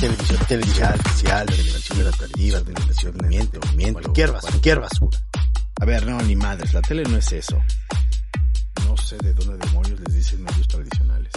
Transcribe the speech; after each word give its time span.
televisión, 0.00 0.38
televisión 0.48 0.94
especial, 0.94 1.46
televisión 1.46 2.00
educativa, 2.00 2.60
televisión 2.62 3.18
de 3.18 3.28
miente, 3.28 3.58
movimiento, 3.58 4.00
cualquier 4.00 4.32
basura, 4.32 4.50
cualquier 4.52 4.80
basura. 4.80 5.18
A 5.80 5.84
ver, 5.84 6.06
no, 6.06 6.22
ni 6.22 6.36
madres, 6.36 6.72
la 6.72 6.80
tele 6.80 7.02
no 7.02 7.16
es 7.16 7.32
eso. 7.32 7.60
No 8.86 8.96
sé 8.96 9.18
de 9.18 9.34
dónde 9.34 9.66
demonios 9.66 10.00
les 10.00 10.14
dicen 10.14 10.42
medios 10.42 10.66
tradicionales. 10.68 11.32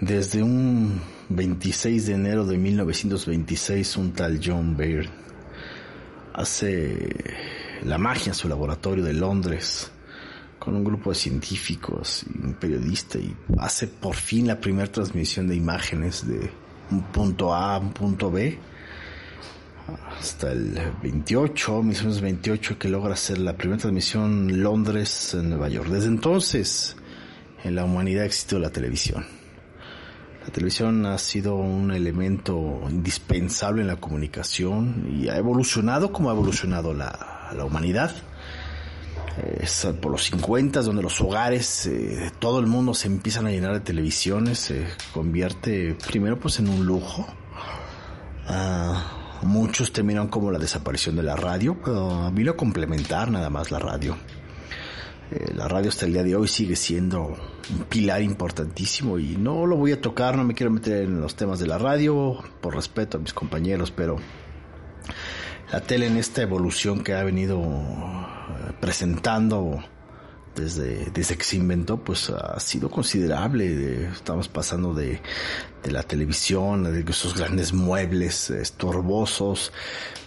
Desde 0.00 0.42
un 0.42 1.02
26 1.30 2.06
de 2.06 2.14
enero 2.14 2.46
de 2.46 2.56
1926, 2.56 3.96
un 3.96 4.12
tal 4.12 4.40
John 4.44 4.76
Baird 4.76 5.10
hace 6.34 7.08
la 7.82 7.98
magia 7.98 8.30
en 8.30 8.34
su 8.34 8.48
laboratorio 8.48 9.04
de 9.04 9.12
Londres 9.12 9.90
con 10.64 10.76
un 10.76 10.84
grupo 10.84 11.10
de 11.10 11.16
científicos 11.16 12.24
y 12.32 12.46
un 12.46 12.54
periodista 12.54 13.18
y 13.18 13.34
hace 13.58 13.86
por 13.86 14.14
fin 14.14 14.46
la 14.46 14.58
primera 14.58 14.90
transmisión 14.90 15.46
de 15.46 15.56
imágenes 15.56 16.26
de 16.26 16.50
un 16.90 17.02
punto 17.02 17.54
A 17.54 17.74
a 17.74 17.78
un 17.78 17.92
punto 17.92 18.30
B 18.30 18.58
hasta 20.18 20.52
el 20.52 20.78
28, 21.02 21.82
1928, 21.82 22.78
que 22.78 22.88
logra 22.88 23.12
hacer 23.12 23.38
la 23.38 23.54
primera 23.54 23.78
transmisión 23.78 24.62
Londres 24.62 25.34
en 25.34 25.50
Nueva 25.50 25.68
York. 25.68 25.88
Desde 25.88 26.08
entonces, 26.08 26.96
en 27.62 27.74
la 27.74 27.84
humanidad 27.84 28.22
ha 28.22 28.26
existido 28.26 28.60
la 28.60 28.70
televisión. 28.70 29.26
La 30.46 30.50
televisión 30.50 31.04
ha 31.04 31.18
sido 31.18 31.56
un 31.56 31.90
elemento 31.90 32.82
indispensable 32.88 33.82
en 33.82 33.88
la 33.88 33.96
comunicación 33.96 35.06
y 35.10 35.28
ha 35.28 35.36
evolucionado 35.36 36.12
como 36.12 36.30
ha 36.30 36.32
evolucionado 36.32 36.94
la, 36.94 37.50
la 37.54 37.64
humanidad. 37.64 38.14
Es 39.36 39.86
por 40.00 40.12
los 40.12 40.24
50 40.24 40.82
donde 40.82 41.02
los 41.02 41.20
hogares 41.20 41.86
eh, 41.86 42.30
todo 42.38 42.60
el 42.60 42.66
mundo 42.66 42.94
se 42.94 43.08
empiezan 43.08 43.46
a 43.46 43.50
llenar 43.50 43.72
de 43.72 43.80
televisiones, 43.80 44.58
se 44.60 44.86
convierte 45.12 45.96
primero 46.06 46.38
pues 46.38 46.60
en 46.60 46.68
un 46.68 46.86
lujo. 46.86 47.26
Ah, 48.46 49.40
muchos 49.42 49.92
terminan 49.92 50.28
como 50.28 50.52
la 50.52 50.58
desaparición 50.58 51.16
de 51.16 51.24
la 51.24 51.34
radio, 51.34 51.76
pero 51.84 52.30
vino 52.30 52.52
a 52.52 52.56
complementar 52.56 53.30
nada 53.30 53.50
más 53.50 53.72
la 53.72 53.80
radio. 53.80 54.16
Eh, 55.30 55.52
la 55.54 55.66
radio 55.66 55.88
hasta 55.88 56.06
el 56.06 56.12
día 56.12 56.22
de 56.22 56.36
hoy 56.36 56.46
sigue 56.46 56.76
siendo 56.76 57.36
un 57.70 57.84
pilar 57.88 58.22
importantísimo 58.22 59.18
y 59.18 59.36
no 59.36 59.66
lo 59.66 59.76
voy 59.76 59.92
a 59.92 60.00
tocar, 60.00 60.36
no 60.36 60.44
me 60.44 60.54
quiero 60.54 60.70
meter 60.70 61.04
en 61.04 61.20
los 61.20 61.34
temas 61.34 61.58
de 61.58 61.66
la 61.66 61.78
radio 61.78 62.38
por 62.60 62.74
respeto 62.74 63.16
a 63.16 63.20
mis 63.20 63.32
compañeros, 63.32 63.90
pero 63.90 64.16
la 65.72 65.80
tele 65.80 66.06
en 66.06 66.18
esta 66.18 66.42
evolución 66.42 67.02
que 67.02 67.14
ha 67.14 67.24
venido 67.24 67.60
presentando 68.80 69.82
desde, 70.54 71.10
desde 71.10 71.36
que 71.36 71.44
se 71.44 71.56
inventó, 71.56 71.98
pues 71.98 72.30
ha 72.30 72.58
sido 72.60 72.90
considerable. 72.90 74.06
Estamos 74.06 74.48
pasando 74.48 74.94
de, 74.94 75.20
de 75.82 75.90
la 75.90 76.02
televisión, 76.02 76.84
de 76.84 77.04
esos 77.08 77.36
grandes 77.36 77.72
muebles 77.72 78.50
estorbosos, 78.50 79.72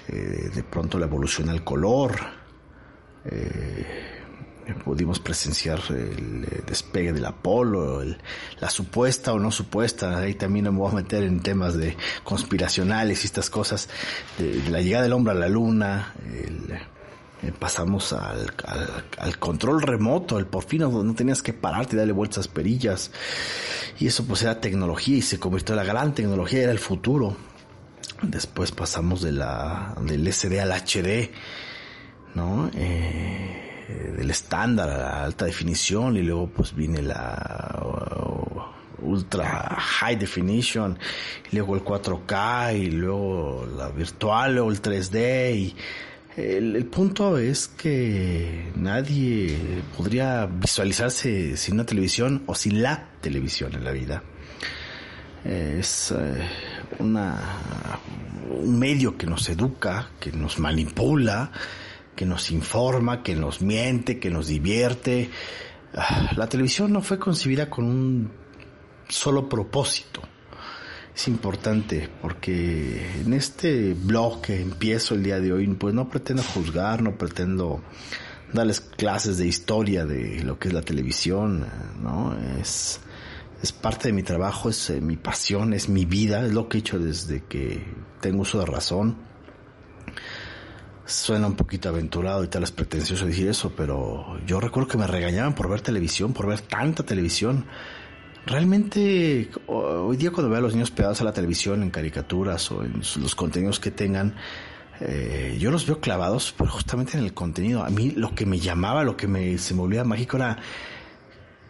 eh, 0.08 0.50
de 0.54 0.64
pronto 0.64 1.00
la 1.00 1.06
evolución 1.06 1.50
al 1.50 1.64
color. 1.64 2.16
Eh, 3.26 3.86
pudimos 4.84 5.20
presenciar 5.20 5.80
el 5.90 6.44
eh, 6.44 6.64
despegue 6.68 7.14
del 7.14 7.26
Apolo, 7.26 8.04
la 8.60 8.70
supuesta 8.70 9.34
o 9.34 9.40
no 9.40 9.50
supuesta, 9.50 10.20
ahí 10.20 10.34
también 10.34 10.66
me 10.66 10.72
voy 10.72 10.92
a 10.92 10.96
meter 10.96 11.24
en 11.24 11.40
temas 11.40 11.78
de 11.78 11.96
conspiracionales 12.24 13.24
y 13.24 13.28
estas 13.28 13.50
cosas, 13.50 13.90
de, 14.38 14.70
la 14.70 14.82
llegada 14.82 15.04
del 15.04 15.14
hombre 15.14 15.34
a 15.34 15.36
la 15.38 15.48
luna, 15.48 16.14
eh, 17.44 17.52
pasamos 17.58 18.14
al, 18.14 18.52
al, 19.18 19.38
control 19.38 19.82
remoto, 19.82 20.40
el 20.40 20.48
por 20.48 20.64
fin 20.64 20.82
no, 20.82 21.14
tenías 21.14 21.44
que 21.44 21.54
pararte 21.54 21.96
y 21.96 22.00
darle 22.00 22.14
vueltas 22.14 22.48
perillas, 22.48 23.12
y 24.00 24.08
eso 24.08 24.26
pues 24.26 24.42
era 24.42 24.60
tecnología 24.60 25.18
y 25.18 25.22
se 25.22 25.40
convirtió 25.40 25.74
en 25.74 25.78
la 25.78 25.84
gran 25.84 26.14
tecnología, 26.14 26.64
era 26.64 26.72
el 26.72 26.80
futuro. 26.80 27.38
Después 28.24 28.72
pasamos 28.72 29.22
de 29.22 29.32
la, 29.34 29.96
del 30.02 30.32
SD 30.32 30.60
al 30.60 30.72
HD, 30.72 31.30
¿no? 32.34 32.72
Eh, 32.74 34.16
del 34.18 34.32
estándar 34.32 34.90
a 34.90 34.98
la 34.98 35.24
alta 35.24 35.46
definición 35.46 36.18
y 36.18 36.24
luego 36.24 36.50
pues 36.50 36.76
viene 36.76 37.02
la 37.02 37.80
uh, 37.86 39.06
ultra 39.06 39.78
high 39.80 40.18
definition 40.18 41.00
luego 41.54 41.76
el 41.76 41.86
4K 41.86 42.78
y 42.78 42.92
luego 42.92 43.66
la 43.78 43.88
virtual 43.90 44.58
o 44.60 44.70
el 44.70 44.82
3D 44.82 45.56
y 45.56 45.76
el, 46.38 46.86
punto 46.86 47.40
es 47.40 47.68
que 47.68 48.72
nadie 48.76 49.58
podría 49.96 50.46
visualizarse 50.46 51.58
sin 51.58 51.74
una 51.74 51.86
televisión 51.86 52.44
o 52.46 52.54
sin 52.54 52.84
la 52.84 53.10
televisión 53.22 53.74
en 53.74 53.84
la 53.84 53.92
vida. 53.92 54.22
Es 55.44 56.12
eh, 56.12 56.48
una, 57.00 57.42
un 58.52 58.78
medio 58.78 59.18
que 59.18 59.26
nos 59.26 59.50
educa, 59.50 60.12
que 60.20 60.32
nos 60.32 60.60
manipula, 60.60 61.52
que 62.16 62.26
nos 62.26 62.52
informa, 62.52 63.24
que 63.24 63.36
nos 63.36 63.62
miente, 63.62 64.20
que 64.20 64.30
nos 64.30 64.48
divierte. 64.48 65.32
Ah, 65.96 66.34
la 66.36 66.48
televisión 66.48 66.94
no 66.94 67.02
fue 67.02 67.18
concebida 67.18 67.68
con 67.68 67.86
un 67.86 68.32
solo 69.10 69.50
propósito. 69.50 70.22
Es 71.18 71.28
importante 71.28 72.08
porque 72.22 73.22
en 73.22 73.34
este 73.34 73.96
blog 73.96 74.40
que 74.40 74.62
empiezo 74.62 75.16
el 75.16 75.24
día 75.24 75.40
de 75.40 75.52
hoy, 75.52 75.66
pues 75.66 75.92
no 75.96 76.08
pretendo 76.08 76.44
juzgar, 76.44 77.02
no 77.02 77.18
pretendo 77.18 77.82
darles 78.54 78.82
clases 78.82 79.40
de 79.40 79.48
historia 79.48 80.06
de 80.06 80.44
lo 80.44 80.60
que 80.60 80.68
es 80.68 80.76
la 80.76 80.84
televisión, 80.84 81.66
¿no? 82.04 82.38
Es, 82.60 83.00
es 83.64 83.72
parte 83.72 84.10
de 84.10 84.14
mi 84.14 84.22
trabajo, 84.22 84.70
es 84.70 84.92
eh, 84.92 85.02
mi 85.02 85.18
pasión, 85.18 85.74
es 85.74 85.90
mi 85.90 86.06
vida, 86.06 86.46
es 86.46 86.54
lo 86.54 86.70
que 86.70 86.78
he 86.78 86.82
hecho 86.82 87.00
desde 87.00 87.44
que 87.46 87.84
tengo 88.22 88.44
uso 88.44 88.60
de 88.60 88.68
razón 88.68 89.18
suena 91.04 91.48
un 91.48 91.56
poquito 91.56 91.90
aventurado 91.90 92.44
y 92.44 92.48
tal 92.48 92.64
es 92.64 92.72
pretencioso 92.72 93.26
decir 93.26 93.48
eso, 93.48 93.74
pero 93.76 94.40
yo 94.46 94.60
recuerdo 94.60 94.90
que 94.90 94.98
me 94.98 95.08
regañaban 95.08 95.56
por 95.56 95.70
ver 95.70 95.82
televisión, 95.82 96.34
por 96.34 96.48
ver 96.48 96.60
tanta 96.62 97.04
televisión. 97.04 97.66
Realmente, 98.48 99.50
hoy 99.68 100.16
día 100.16 100.32
cuando 100.32 100.50
veo 100.50 100.60
a 100.60 100.62
los 100.62 100.74
niños 100.74 100.90
pegados 100.90 101.20
a 101.20 101.26
la 101.26 101.34
televisión 101.34 101.84
en 101.84 101.90
caricaturas 101.90 102.72
o 102.72 102.82
en 102.82 103.02
los 103.20 103.36
contenidos 103.36 103.82
que 103.82 103.92
tengan, 103.92 104.36
eh, 105.02 105.58
yo 105.60 105.70
los 105.70 105.86
veo 105.86 106.00
clavados, 106.00 106.56
pero 106.58 106.70
justamente 106.72 107.18
en 107.18 107.26
el 107.26 107.34
contenido. 107.34 107.84
A 107.84 107.90
mí 107.90 108.12
lo 108.12 108.34
que 108.34 108.46
me 108.46 108.58
llamaba, 108.58 109.04
lo 109.04 109.18
que 109.18 109.28
me, 109.28 109.58
se 109.58 109.74
me 109.74 109.82
volvía 109.82 110.06
mágico 110.06 110.38
era 110.38 110.60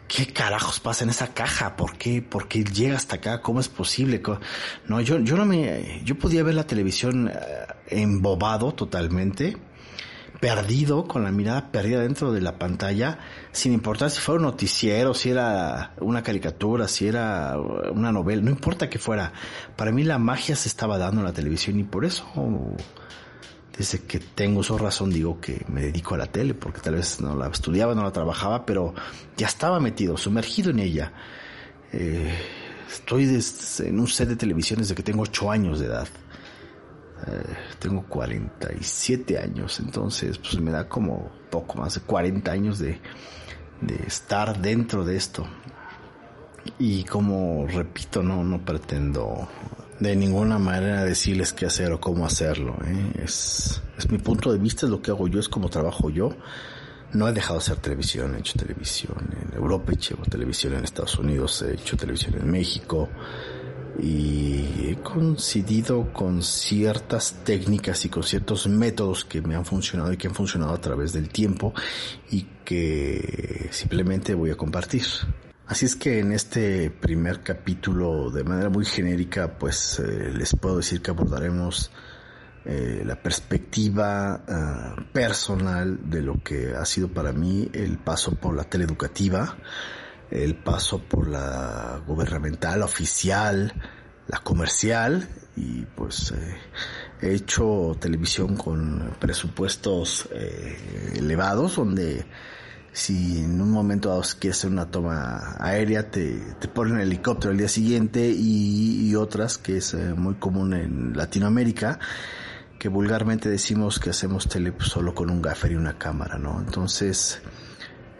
¿qué 0.06 0.32
carajos 0.32 0.78
pasa 0.78 1.02
en 1.02 1.10
esa 1.10 1.34
caja? 1.34 1.74
¿Por 1.74 1.98
qué, 1.98 2.22
por 2.22 2.46
qué 2.46 2.62
llega 2.62 2.96
hasta 2.96 3.16
acá? 3.16 3.42
¿Cómo 3.42 3.58
es 3.58 3.68
posible? 3.68 4.22
No, 4.86 5.00
yo, 5.00 5.18
yo 5.18 5.36
no 5.36 5.44
me, 5.44 6.00
yo 6.04 6.16
podía 6.16 6.44
ver 6.44 6.54
la 6.54 6.64
televisión 6.64 7.28
eh, 7.28 7.34
embobado 7.88 8.72
totalmente, 8.72 9.56
perdido, 10.40 11.06
con 11.08 11.24
la 11.24 11.32
mirada 11.32 11.70
perdida 11.72 12.00
dentro 12.00 12.32
de 12.32 12.40
la 12.40 12.58
pantalla, 12.58 13.18
sin 13.52 13.72
importar 13.72 14.10
si 14.10 14.20
fuera 14.20 14.38
un 14.38 14.46
noticiero, 14.46 15.14
si 15.14 15.30
era 15.30 15.94
una 16.00 16.22
caricatura, 16.22 16.86
si 16.86 17.08
era 17.08 17.56
una 17.92 18.12
novela, 18.12 18.42
no 18.42 18.50
importa 18.50 18.88
que 18.88 18.98
fuera. 18.98 19.32
Para 19.76 19.90
mí 19.90 20.04
la 20.04 20.18
magia 20.18 20.54
se 20.54 20.68
estaba 20.68 20.98
dando 20.98 21.20
en 21.20 21.26
la 21.26 21.32
televisión 21.32 21.78
y 21.80 21.84
por 21.84 22.04
eso 22.04 22.24
desde 23.76 24.00
que 24.00 24.18
tengo 24.18 24.64
su 24.64 24.76
razón 24.76 25.10
digo 25.10 25.40
que 25.40 25.64
me 25.68 25.82
dedico 25.82 26.16
a 26.16 26.18
la 26.18 26.26
tele, 26.26 26.54
porque 26.54 26.80
tal 26.80 26.96
vez 26.96 27.20
no 27.20 27.36
la 27.36 27.46
estudiaba, 27.48 27.94
no 27.94 28.02
la 28.02 28.12
trabajaba, 28.12 28.66
pero 28.66 28.92
ya 29.36 29.46
estaba 29.46 29.78
metido, 29.78 30.16
sumergido 30.16 30.70
en 30.70 30.80
ella. 30.80 31.12
Eh, 31.92 32.34
estoy 32.90 33.40
en 33.78 34.00
un 34.00 34.08
set 34.08 34.28
de 34.28 34.36
televisión 34.36 34.80
desde 34.80 34.96
que 34.96 35.02
tengo 35.04 35.22
8 35.22 35.50
años 35.50 35.78
de 35.78 35.86
edad. 35.86 36.08
Eh, 37.26 37.56
tengo 37.78 38.04
47 38.04 39.38
años, 39.38 39.80
entonces 39.80 40.38
pues 40.38 40.60
me 40.60 40.70
da 40.70 40.88
como 40.88 41.30
poco 41.50 41.78
más 41.78 41.94
de 41.94 42.00
40 42.02 42.50
años 42.50 42.78
de, 42.78 43.00
de 43.80 43.96
estar 44.06 44.60
dentro 44.60 45.04
de 45.04 45.16
esto. 45.16 45.46
Y 46.78 47.04
como 47.04 47.66
repito, 47.66 48.22
no, 48.22 48.44
no 48.44 48.64
pretendo 48.64 49.48
de 50.00 50.14
ninguna 50.14 50.58
manera 50.58 51.04
decirles 51.04 51.52
qué 51.52 51.66
hacer 51.66 51.92
o 51.92 52.00
cómo 52.00 52.24
hacerlo. 52.24 52.76
¿eh? 52.84 53.22
Es, 53.24 53.82
es 53.96 54.10
mi 54.10 54.18
punto 54.18 54.52
de 54.52 54.58
vista, 54.58 54.86
es 54.86 54.90
lo 54.90 55.02
que 55.02 55.10
hago 55.10 55.26
yo, 55.28 55.40
es 55.40 55.48
como 55.48 55.68
trabajo 55.68 56.10
yo. 56.10 56.30
No 57.12 57.26
he 57.26 57.32
dejado 57.32 57.54
de 57.54 57.64
hacer 57.64 57.76
televisión, 57.76 58.34
he 58.34 58.38
hecho 58.38 58.58
televisión 58.58 59.16
en 59.40 59.56
Europa, 59.56 59.92
he 59.92 59.94
hecho 59.94 60.16
televisión 60.28 60.74
en 60.74 60.84
Estados 60.84 61.18
Unidos, 61.18 61.62
he 61.62 61.72
hecho 61.72 61.96
televisión 61.96 62.34
en 62.34 62.50
México 62.50 63.08
y 63.98 64.90
he 64.90 64.96
coincidido 65.02 66.12
con 66.12 66.42
ciertas 66.42 67.42
técnicas 67.44 68.04
y 68.04 68.08
con 68.08 68.22
ciertos 68.22 68.68
métodos 68.68 69.24
que 69.24 69.42
me 69.42 69.56
han 69.56 69.64
funcionado 69.64 70.12
y 70.12 70.16
que 70.16 70.28
han 70.28 70.34
funcionado 70.34 70.72
a 70.72 70.80
través 70.80 71.12
del 71.12 71.28
tiempo 71.28 71.74
y 72.30 72.46
que 72.64 73.68
simplemente 73.72 74.34
voy 74.34 74.50
a 74.50 74.56
compartir. 74.56 75.04
Así 75.66 75.84
es 75.84 75.96
que 75.96 76.20
en 76.20 76.32
este 76.32 76.90
primer 76.90 77.42
capítulo, 77.42 78.30
de 78.30 78.42
manera 78.44 78.70
muy 78.70 78.86
genérica, 78.86 79.58
pues 79.58 79.98
eh, 79.98 80.32
les 80.34 80.56
puedo 80.56 80.78
decir 80.78 81.02
que 81.02 81.10
abordaremos 81.10 81.90
eh, 82.64 83.02
la 83.04 83.16
perspectiva 83.16 84.44
uh, 84.46 85.12
personal 85.12 86.10
de 86.10 86.22
lo 86.22 86.42
que 86.42 86.74
ha 86.74 86.84
sido 86.84 87.08
para 87.08 87.32
mí 87.32 87.68
el 87.72 87.98
paso 87.98 88.32
por 88.32 88.54
la 88.54 88.64
teleeducativa, 88.64 89.56
el 90.30 90.54
paso 90.56 90.98
por 90.98 91.28
la 91.28 92.00
gubernamental, 92.06 92.82
oficial, 92.82 93.72
la 94.26 94.38
comercial 94.38 95.28
y 95.56 95.82
pues 95.96 96.32
eh, 96.32 96.56
he 97.20 97.34
hecho 97.34 97.96
televisión 97.98 98.56
con 98.56 99.14
presupuestos 99.18 100.28
eh, 100.32 101.14
elevados 101.16 101.76
donde 101.76 102.26
si 102.92 103.38
en 103.38 103.60
un 103.60 103.70
momento 103.70 104.10
dado 104.10 104.22
quieres 104.38 104.58
hacer 104.58 104.70
una 104.70 104.90
toma 104.90 105.56
aérea 105.58 106.10
te, 106.10 106.38
te 106.58 106.68
ponen 106.68 107.00
helicóptero 107.00 107.52
al 107.52 107.58
día 107.58 107.68
siguiente 107.68 108.30
y, 108.30 109.14
otras 109.14 109.58
que 109.58 109.78
es 109.78 109.94
eh, 109.94 110.14
muy 110.14 110.34
común 110.34 110.74
en 110.74 111.16
Latinoamérica 111.16 111.98
que 112.78 112.88
vulgarmente 112.88 113.48
decimos 113.48 113.98
que 113.98 114.10
hacemos 114.10 114.48
tele 114.48 114.72
solo 114.78 115.14
con 115.14 115.30
un 115.30 115.42
gaffer 115.42 115.72
y 115.72 115.74
una 115.74 115.98
cámara, 115.98 116.38
¿no? 116.38 116.60
Entonces, 116.60 117.42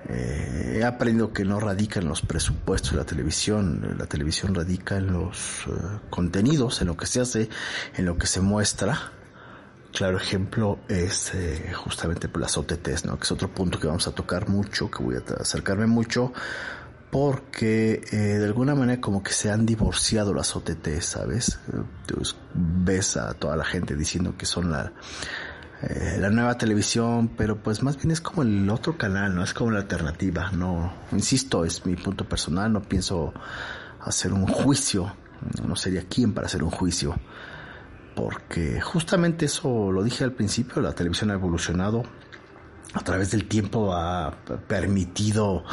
eh, 0.06 0.77
he 0.79 0.85
aprendido 0.85 1.33
que 1.33 1.45
no 1.45 1.61
radica 1.61 2.00
en 2.00 2.09
los 2.09 2.23
presupuestos 2.23 2.93
de 2.93 2.99
la 2.99 3.05
televisión, 3.05 3.97
la 3.99 4.06
televisión 4.06 4.55
radica 4.55 4.97
en 4.97 5.12
los 5.12 5.67
eh, 5.67 5.71
contenidos, 6.09 6.81
en 6.81 6.87
lo 6.87 6.97
que 6.97 7.06
se 7.06 7.21
hace, 7.21 7.49
en 7.97 8.06
lo 8.06 8.17
que 8.17 8.27
se 8.27 8.41
muestra. 8.41 9.12
Claro 9.93 10.19
ejemplo 10.19 10.79
es 10.89 11.35
eh, 11.35 11.73
justamente 11.75 12.29
por 12.29 12.41
las 12.41 12.56
OTTs, 12.56 13.06
¿no? 13.06 13.19
que 13.19 13.25
es 13.25 13.33
otro 13.33 13.49
punto 13.49 13.81
que 13.81 13.87
vamos 13.87 14.06
a 14.06 14.12
tocar 14.12 14.49
mucho, 14.49 14.91
que 14.91 15.03
voy 15.03 15.17
a 15.17 15.41
acercarme 15.41 15.87
mucho, 15.87 16.33
porque 17.11 18.03
de 18.12 18.44
alguna 18.44 18.75
manera 18.75 19.01
como 19.01 19.23
que 19.23 19.33
se 19.33 19.51
han 19.51 19.65
divorciado 19.65 20.35
las 20.35 20.55
OTT, 20.55 21.01
¿sabes? 21.01 21.59
Entonces, 21.73 22.37
ves 22.53 23.17
a 23.17 23.33
toda 23.33 23.56
la 23.56 23.65
gente 23.65 23.97
diciendo 23.97 24.35
que 24.37 24.44
son 24.44 24.71
la, 24.71 24.93
eh, 25.83 26.17
la 26.19 26.29
nueva 26.31 26.59
televisión, 26.59 27.29
pero 27.37 27.63
pues 27.63 27.85
más 27.85 27.97
bien 27.97 28.11
es 28.11 28.21
como 28.21 28.43
el 28.43 28.69
otro 28.69 28.99
canal, 28.99 29.35
no 29.35 29.45
es 29.45 29.55
como 29.55 29.71
la 29.71 29.79
alternativa, 29.79 30.51
no, 30.51 30.93
insisto, 31.13 31.65
es 31.65 31.87
mi 31.87 31.95
punto 31.95 32.25
personal, 32.25 32.73
no 32.73 32.83
pienso 32.83 33.33
hacer 34.01 34.33
un 34.33 34.47
juicio, 34.47 35.15
no 35.65 35.77
sería 35.77 36.03
quien 36.03 36.33
para 36.33 36.49
hacer 36.49 36.65
un 36.65 36.71
juicio, 36.71 37.15
porque 38.17 38.81
justamente 38.81 39.45
eso 39.45 39.93
lo 39.93 40.03
dije 40.03 40.25
al 40.25 40.33
principio, 40.33 40.83
la 40.83 40.95
televisión 40.95 41.31
ha 41.31 41.35
evolucionado, 41.35 42.03
a 42.94 43.00
través 43.00 43.31
del 43.31 43.46
tiempo 43.46 43.93
ha 43.93 44.35
permitido 44.67 45.64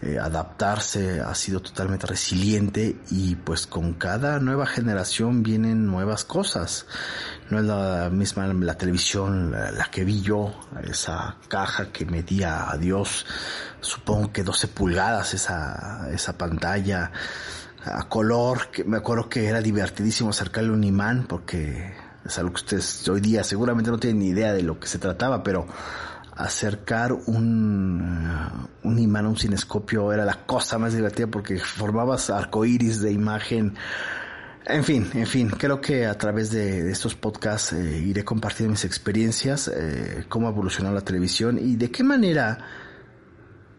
eh, 0.00 0.16
adaptarse, 0.16 1.20
ha 1.20 1.34
sido 1.34 1.60
totalmente 1.60 2.06
resiliente 2.06 2.96
y 3.10 3.34
pues 3.34 3.66
con 3.66 3.94
cada 3.94 4.38
nueva 4.38 4.64
generación 4.64 5.42
vienen 5.42 5.86
nuevas 5.86 6.24
cosas. 6.24 6.86
No 7.50 7.58
es 7.58 7.64
la 7.64 8.08
misma 8.08 8.46
la 8.46 8.74
televisión 8.76 9.50
la, 9.50 9.90
que 9.90 10.04
vi 10.04 10.20
yo, 10.20 10.52
esa 10.84 11.36
caja 11.48 11.90
que 11.90 12.06
medía 12.06 12.70
a 12.70 12.76
Dios, 12.76 13.26
supongo 13.80 14.32
que 14.32 14.44
12 14.44 14.68
pulgadas 14.68 15.34
esa, 15.34 16.08
esa 16.12 16.38
pantalla 16.38 17.10
a 17.84 18.08
color, 18.08 18.70
que 18.70 18.84
me 18.84 18.98
acuerdo 18.98 19.28
que 19.28 19.46
era 19.46 19.60
divertidísimo 19.60 20.30
acercarle 20.30 20.70
un 20.70 20.84
imán 20.84 21.26
porque 21.28 21.92
es 22.24 22.38
algo 22.38 22.52
que 22.52 22.60
ustedes 22.60 23.08
hoy 23.08 23.20
día 23.20 23.42
seguramente 23.42 23.90
no 23.90 23.98
tienen 23.98 24.20
ni 24.20 24.28
idea 24.28 24.52
de 24.52 24.62
lo 24.62 24.78
que 24.78 24.86
se 24.86 24.98
trataba, 24.98 25.42
pero 25.42 25.66
acercar 26.38 27.12
un, 27.12 28.68
un 28.84 28.98
imán 28.98 29.26
a 29.26 29.28
un 29.28 29.36
cinescopio 29.36 30.12
era 30.12 30.24
la 30.24 30.46
cosa 30.46 30.78
más 30.78 30.94
divertida 30.94 31.26
porque 31.26 31.58
formabas 31.58 32.30
arcoíris 32.30 33.00
de 33.00 33.10
imagen. 33.10 33.74
En 34.64 34.84
fin, 34.84 35.10
en 35.14 35.26
fin, 35.26 35.50
creo 35.50 35.80
que 35.80 36.06
a 36.06 36.16
través 36.16 36.50
de, 36.52 36.90
estos 36.90 37.16
podcasts 37.16 37.72
eh, 37.72 37.98
iré 37.98 38.24
compartiendo 38.24 38.70
mis 38.70 38.84
experiencias, 38.84 39.68
eh, 39.68 40.26
cómo 40.28 40.48
evolucionó 40.48 40.92
la 40.92 41.00
televisión 41.00 41.58
y 41.58 41.74
de 41.74 41.90
qué 41.90 42.04
manera, 42.04 42.58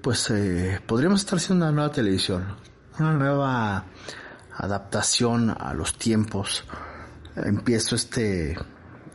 pues, 0.01 0.29
eh, 0.29 0.81
podríamos 0.85 1.21
estar 1.21 1.37
haciendo 1.37 1.65
una 1.65 1.73
nueva 1.73 1.91
televisión, 1.91 2.43
una 2.99 3.13
nueva 3.13 3.85
adaptación 4.57 5.55
a 5.57 5.73
los 5.73 5.97
tiempos. 5.97 6.65
Empiezo 7.37 7.95
este 7.95 8.57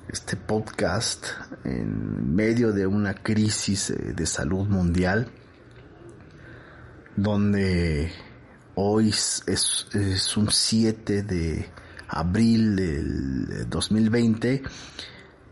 este 0.09 0.37
podcast 0.37 1.27
en 1.65 2.35
medio 2.35 2.73
de 2.73 2.87
una 2.87 3.15
crisis 3.15 3.91
eh, 3.91 4.12
de 4.15 4.27
salud 4.27 4.67
mundial 4.67 5.29
donde 7.17 8.12
hoy 8.75 9.09
es, 9.11 9.43
es 9.47 10.37
un 10.37 10.51
7 10.51 11.23
de 11.23 11.69
abril 12.09 12.77
del 12.77 13.69
2020 13.69 14.62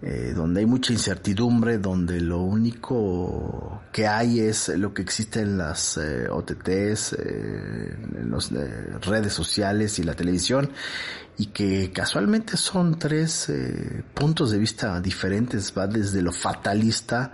eh, 0.05 0.33
donde 0.35 0.59
hay 0.59 0.67
mucha 0.67 0.93
incertidumbre, 0.93 1.79
donde 1.79 2.21
lo 2.21 2.41
único 2.41 3.83
que 3.93 4.09
hay 4.09 4.41
es 4.41 4.69
lo 4.71 4.93
que 4.93 5.01
existe 5.01 5.43
en 5.43 5.57
las 5.57 5.97
eh, 5.97 6.29
OTTs, 6.29 7.13
eh, 7.13 7.97
en 8.17 8.29
las 8.33 8.51
redes 9.07 9.33
sociales 9.33 10.01
y 10.01 10.03
la 10.03 10.15
televisión, 10.15 10.73
y 11.39 11.47
que 11.47 11.93
casualmente 11.93 12.57
son 12.57 12.99
tres 12.99 13.53
puntos 14.13 14.51
de 14.51 14.59
vista 14.59 15.01
diferentes, 15.01 15.73
va 15.77 15.87
desde 15.87 16.21
lo 16.21 16.33
fatalista 16.33 17.31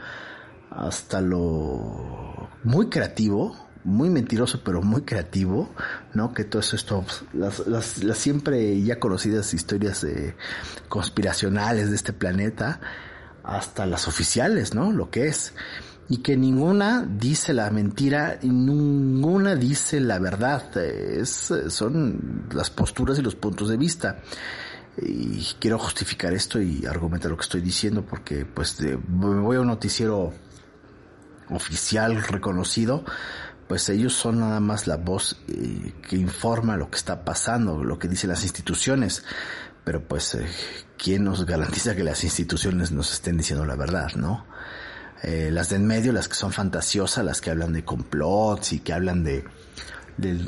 hasta 0.71 1.23
lo 1.23 2.51
muy 2.65 2.91
creativo, 2.91 3.68
muy 3.85 4.11
mentiroso 4.11 4.63
pero 4.65 4.83
muy 4.83 5.03
creativo, 5.03 5.75
¿no? 6.15 6.33
Que 6.35 6.45
todo 6.45 6.61
esto, 6.61 7.05
las, 7.33 7.67
las, 7.67 8.03
las 8.05 8.19
siempre 8.19 8.83
ya 8.83 8.99
conocidas 8.99 9.55
historias 9.55 10.03
de 10.03 10.35
conspiracionales 10.89 11.91
de 11.91 11.97
este 11.97 12.13
planeta, 12.13 12.81
hasta 13.49 13.87
las 13.87 14.09
oficiales, 14.09 14.75
¿no? 14.75 14.93
Lo 14.93 15.11
que 15.11 15.29
es. 15.29 15.55
Y 16.11 16.19
que 16.19 16.37
ninguna 16.37 17.07
dice 17.07 17.53
la 17.53 17.71
mentira 17.71 18.39
y 18.43 18.49
ninguna 18.49 19.55
dice 19.55 20.01
la 20.01 20.19
verdad. 20.19 20.77
Es, 20.77 21.53
son 21.69 22.47
las 22.53 22.71
posturas 22.71 23.19
y 23.19 23.23
los 23.23 23.35
puntos 23.35 23.69
de 23.69 23.77
vista. 23.77 24.19
Y 25.01 25.45
quiero 25.61 25.79
justificar 25.79 26.33
esto 26.35 26.61
y 26.61 26.85
argumentar 26.87 27.31
lo 27.31 27.37
que 27.37 27.43
estoy 27.43 27.61
diciendo 27.61 28.05
porque 28.05 28.45
pues 28.45 28.81
me 28.81 29.41
voy 29.41 29.57
a 29.57 29.61
un 29.61 29.69
noticiero 29.69 30.33
oficial 31.51 32.23
reconocido 32.23 33.05
pues 33.69 33.89
ellos 33.91 34.15
son 34.15 34.41
nada 34.41 34.61
más 34.61 34.87
la 34.87 34.97
voz 34.97 35.37
eh, 35.47 35.93
que 36.09 36.17
informa 36.17 36.77
lo 36.77 36.91
que 36.91 36.97
está 36.97 37.25
pasando, 37.25 37.85
lo 37.85 37.99
que 37.99 38.09
dicen 38.09 38.31
las 38.31 38.43
instituciones. 38.43 39.25
Pero 39.85 40.03
pues, 40.03 40.35
eh, 40.35 40.47
¿quién 40.97 41.25
nos 41.25 41.45
garantiza 41.45 41.95
que 41.95 42.03
las 42.03 42.25
instituciones 42.25 42.91
nos 42.91 43.13
estén 43.13 43.37
diciendo 43.37 43.67
la 43.67 43.77
verdad, 43.77 44.13
no? 44.17 44.47
Eh, 45.23 45.51
las 45.53 45.69
de 45.69 45.77
en 45.77 45.87
medio, 45.87 46.13
las 46.13 46.29
que 46.29 46.35
son 46.35 46.53
fantasiosas, 46.53 47.25
las 47.25 47.41
que 47.41 47.51
hablan 47.51 47.73
de 47.73 47.85
complots 47.85 48.73
y 48.73 48.81
que 48.81 48.93
hablan 48.93 49.25
de, 49.25 49.45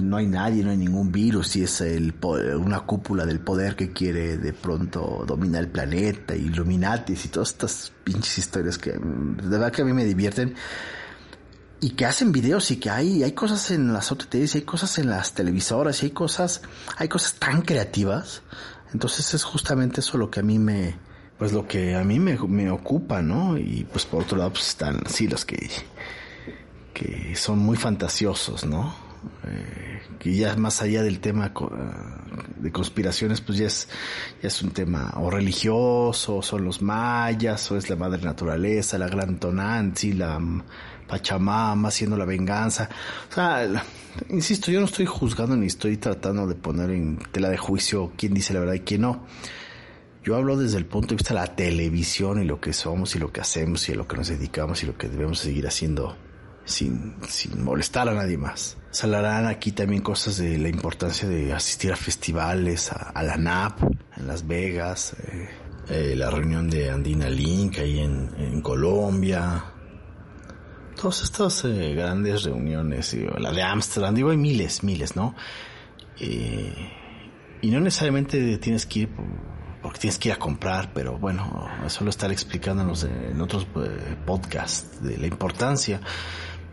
no 0.01 0.17
hay 0.17 0.27
nadie, 0.27 0.63
no 0.63 0.71
hay 0.71 0.77
ningún 0.77 1.11
virus, 1.11 1.57
y 1.57 1.65
es 1.65 1.81
el, 1.81 2.15
una 2.57 2.81
cúpula 2.81 3.27
del 3.27 3.41
poder 3.41 3.77
que 3.77 3.93
quiere 3.93 4.37
de 4.37 4.53
pronto 4.53 5.25
dominar 5.27 5.65
el 5.65 5.69
planeta, 5.69 6.37
Illuminatis 6.37 7.25
y 7.25 7.29
todas 7.29 7.51
estas 7.51 7.93
pinches 8.05 8.39
historias 8.39 8.79
que 8.79 8.93
de 8.93 9.49
verdad 9.49 9.73
que 9.73 9.83
a 9.83 9.85
mí 9.85 9.93
me 9.93 10.05
divierten 10.05 10.55
y 11.81 11.91
que 11.91 12.05
hacen 12.05 12.33
videos 12.33 12.71
y 12.71 12.77
que 12.77 12.91
hay, 12.91 13.23
hay 13.23 13.33
cosas 13.33 13.71
en 13.71 13.93
las 13.93 14.13
OTTs, 14.13 14.55
hay 14.55 14.63
cosas 14.63 14.99
en 14.99 15.09
las 15.09 15.33
televisoras, 15.33 16.03
y 16.03 16.07
hay 16.07 16.13
cosas, 16.13 16.63
hay 16.97 17.09
cosas 17.09 17.35
tan 17.35 17.63
creativas. 17.63 18.43
Entonces 18.93 19.33
es 19.35 19.45
justamente 19.45 20.01
eso 20.01 20.19
lo 20.19 20.31
que 20.31 20.41
a 20.41 20.43
mí 20.43 20.59
me, 20.59 20.97
pues 21.39 21.53
lo 21.53 21.67
que 21.67 21.95
a 21.95 22.05
mí 22.05 22.19
me, 22.19 22.37
me 22.37 22.71
ocupa, 22.71 23.23
¿no? 23.23 23.57
Y 23.57 23.87
pues 23.91 24.05
por 24.05 24.23
otro 24.23 24.37
lado 24.37 24.51
pues 24.51 24.69
están 24.69 25.01
sí 25.09 25.27
los 25.27 25.45
que, 25.45 25.71
que 26.93 27.35
son 27.35 27.59
muy 27.59 27.77
fantasiosos, 27.77 28.67
¿no? 28.67 29.10
Que 30.19 30.35
ya 30.35 30.55
más 30.57 30.83
allá 30.83 31.03
del 31.03 31.21
tema 31.21 31.53
de 32.57 32.73
conspiraciones, 32.73 33.41
pues 33.41 33.59
ya 33.59 33.67
es, 33.67 33.89
ya 34.43 34.49
es 34.49 34.63
un 34.63 34.71
tema 34.71 35.13
o 35.17 35.31
religioso, 35.31 36.43
son 36.43 36.65
los 36.65 36.83
mayas, 36.83 37.71
o 37.71 37.77
es 37.77 37.89
la 37.91 37.97
madre 37.97 38.23
naturaleza, 38.23 38.99
la 38.99 39.09
gran 39.09 39.39
Tonanzi, 39.39 40.13
la 40.13 40.39
Pachamama 41.07 41.89
haciendo 41.89 42.17
la 42.17 42.25
venganza. 42.25 42.89
O 43.31 43.35
sea, 43.35 43.85
insisto, 44.29 44.71
yo 44.71 44.81
no 44.81 44.87
estoy 44.87 45.07
juzgando 45.07 45.57
ni 45.57 45.67
estoy 45.67 45.97
tratando 45.97 46.47
de 46.47 46.55
poner 46.55 46.91
en 46.91 47.19
tela 47.33 47.49
de 47.49 47.57
juicio 47.57 48.13
quién 48.17 48.33
dice 48.35 48.55
la 48.55 48.61
verdad 48.61 48.75
y 48.75 48.81
quién 48.81 49.03
no. 49.03 49.27
Yo 50.23 50.37
hablo 50.37 50.57
desde 50.57 50.77
el 50.77 50.85
punto 50.85 51.09
de 51.09 51.17
vista 51.17 51.35
de 51.35 51.41
la 51.41 51.57
televisión 51.57 52.43
y 52.43 52.45
lo 52.45 52.61
que 52.61 52.73
somos 52.73 53.17
y 53.17 53.19
lo 53.19 53.33
que 53.33 53.41
hacemos 53.41 53.89
y 53.89 53.93
a 53.93 53.97
lo 53.97 54.07
que 54.07 54.17
nos 54.17 54.29
dedicamos 54.29 54.83
y 54.83 54.87
lo 54.87 54.97
que 54.97 55.09
debemos 55.09 55.39
seguir 55.39 55.67
haciendo 55.67 56.17
sin, 56.71 57.17
sin 57.29 57.63
molestar 57.63 58.09
a 58.09 58.15
nadie 58.15 58.39
más. 58.39 58.77
Salarán 58.91 59.47
aquí 59.47 59.73
también 59.73 60.03
cosas 60.03 60.39
de 60.39 60.59
la 60.59 60.69
importancia 60.69 61.29
de 61.29 61.53
asistir 61.53 61.93
a 61.93 61.97
festivales, 61.97 62.91
a, 62.93 63.23
la 63.23 63.37
NAP 63.37 63.83
en 64.17 64.27
Las 64.27 64.47
Vegas, 64.47 65.15
eh, 65.19 65.49
eh, 65.89 66.15
la 66.17 66.31
reunión 66.31 66.69
de 66.69 66.91
Andina 66.91 67.29
Link 67.29 67.79
ahí 67.79 68.01
en, 68.01 68.31
en 68.39 68.61
Colombia, 68.63 69.65
todas 70.97 71.23
estas 71.23 71.65
eh, 71.65 71.95
grandes 71.95 72.45
reuniones, 72.45 73.17
la 73.39 73.53
de 73.53 73.63
Amsterdam, 73.63 74.15
digo, 74.15 74.31
hay 74.31 74.37
miles, 74.37 74.83
miles, 74.83 75.17
¿no? 75.17 75.35
Y 76.19 77.71
no 77.71 77.81
necesariamente 77.81 78.59
tienes 78.59 78.85
que 78.85 79.01
ir 79.01 79.09
porque 79.83 79.99
tienes 79.99 80.19
que 80.19 80.29
ir 80.29 80.35
a 80.35 80.39
comprar, 80.39 80.93
pero 80.93 81.19
bueno, 81.19 81.69
eso 81.87 82.05
lo 82.05 82.11
estaré 82.11 82.35
explicando 82.35 82.83
en, 82.83 83.41
otros 83.41 83.67
eh, 83.77 84.17
podcasts 84.27 85.03
de 85.03 85.17
la 85.17 85.27
importancia 85.27 86.01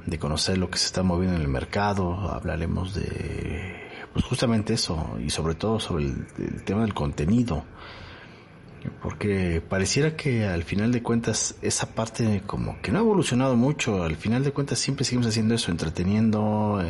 de 0.08 0.18
conocer 0.18 0.58
lo 0.58 0.70
que 0.72 0.80
se 0.80 0.88
está 0.88 1.04
moviendo 1.04 1.36
en 1.36 1.42
el 1.42 1.50
mercado, 1.50 2.32
hablaremos 2.32 2.96
de 2.96 3.88
pues 4.14 4.26
justamente 4.26 4.74
eso 4.74 5.18
y 5.24 5.30
sobre 5.30 5.54
todo 5.54 5.80
sobre 5.80 6.06
el, 6.06 6.64
tema 6.64 6.82
del 6.82 6.94
contenido. 6.94 7.66
Porque 9.02 9.62
pareciera 9.62 10.16
que 10.16 10.46
al 10.46 10.64
final 10.64 10.94
de 10.94 11.04
cuentas 11.04 11.56
esa 11.62 11.94
parte 11.94 12.42
como 12.46 12.82
que 12.82 12.92
no 12.92 13.00
ha 13.00 13.02
evolucionado 13.02 13.58
mucho, 13.58 14.04
al 14.04 14.16
final 14.16 14.44
de 14.46 14.54
cuentas 14.54 14.80
siempre 14.80 15.04
seguimos 15.04 15.28
haciendo 15.28 15.56
eso, 15.56 15.72
entreteniendo, 15.72 16.82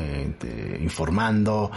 informando 0.79 1.71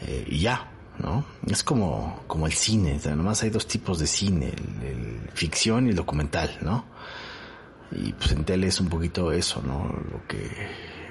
eh, 0.00 0.24
y 0.26 0.38
ya, 0.38 0.72
¿no? 0.98 1.26
Es 1.46 1.62
como, 1.62 2.22
como 2.26 2.46
el 2.46 2.54
cine, 2.54 2.98
nomás 3.14 3.42
hay 3.42 3.50
dos 3.50 3.66
tipos 3.66 3.98
de 3.98 4.06
cine, 4.06 4.52
el 4.82 5.28
ficción 5.34 5.86
y 5.86 5.90
el 5.90 5.96
documental, 5.96 6.56
¿no? 6.62 6.86
Y 7.94 8.12
pues 8.12 8.32
en 8.32 8.44
tele 8.44 8.68
es 8.68 8.80
un 8.80 8.88
poquito 8.88 9.32
eso, 9.32 9.62
¿no? 9.62 9.84
Lo 10.10 10.26
que 10.26 10.38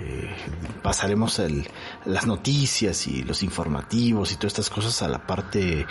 eh, 0.03 0.35
pasaremos 0.81 1.39
el, 1.39 1.67
las 2.05 2.25
noticias 2.25 3.07
y 3.07 3.23
los 3.23 3.43
informativos 3.43 4.31
y 4.31 4.35
todas 4.35 4.53
estas 4.53 4.69
cosas 4.69 5.01
a 5.01 5.07
la 5.07 5.27
parte 5.27 5.85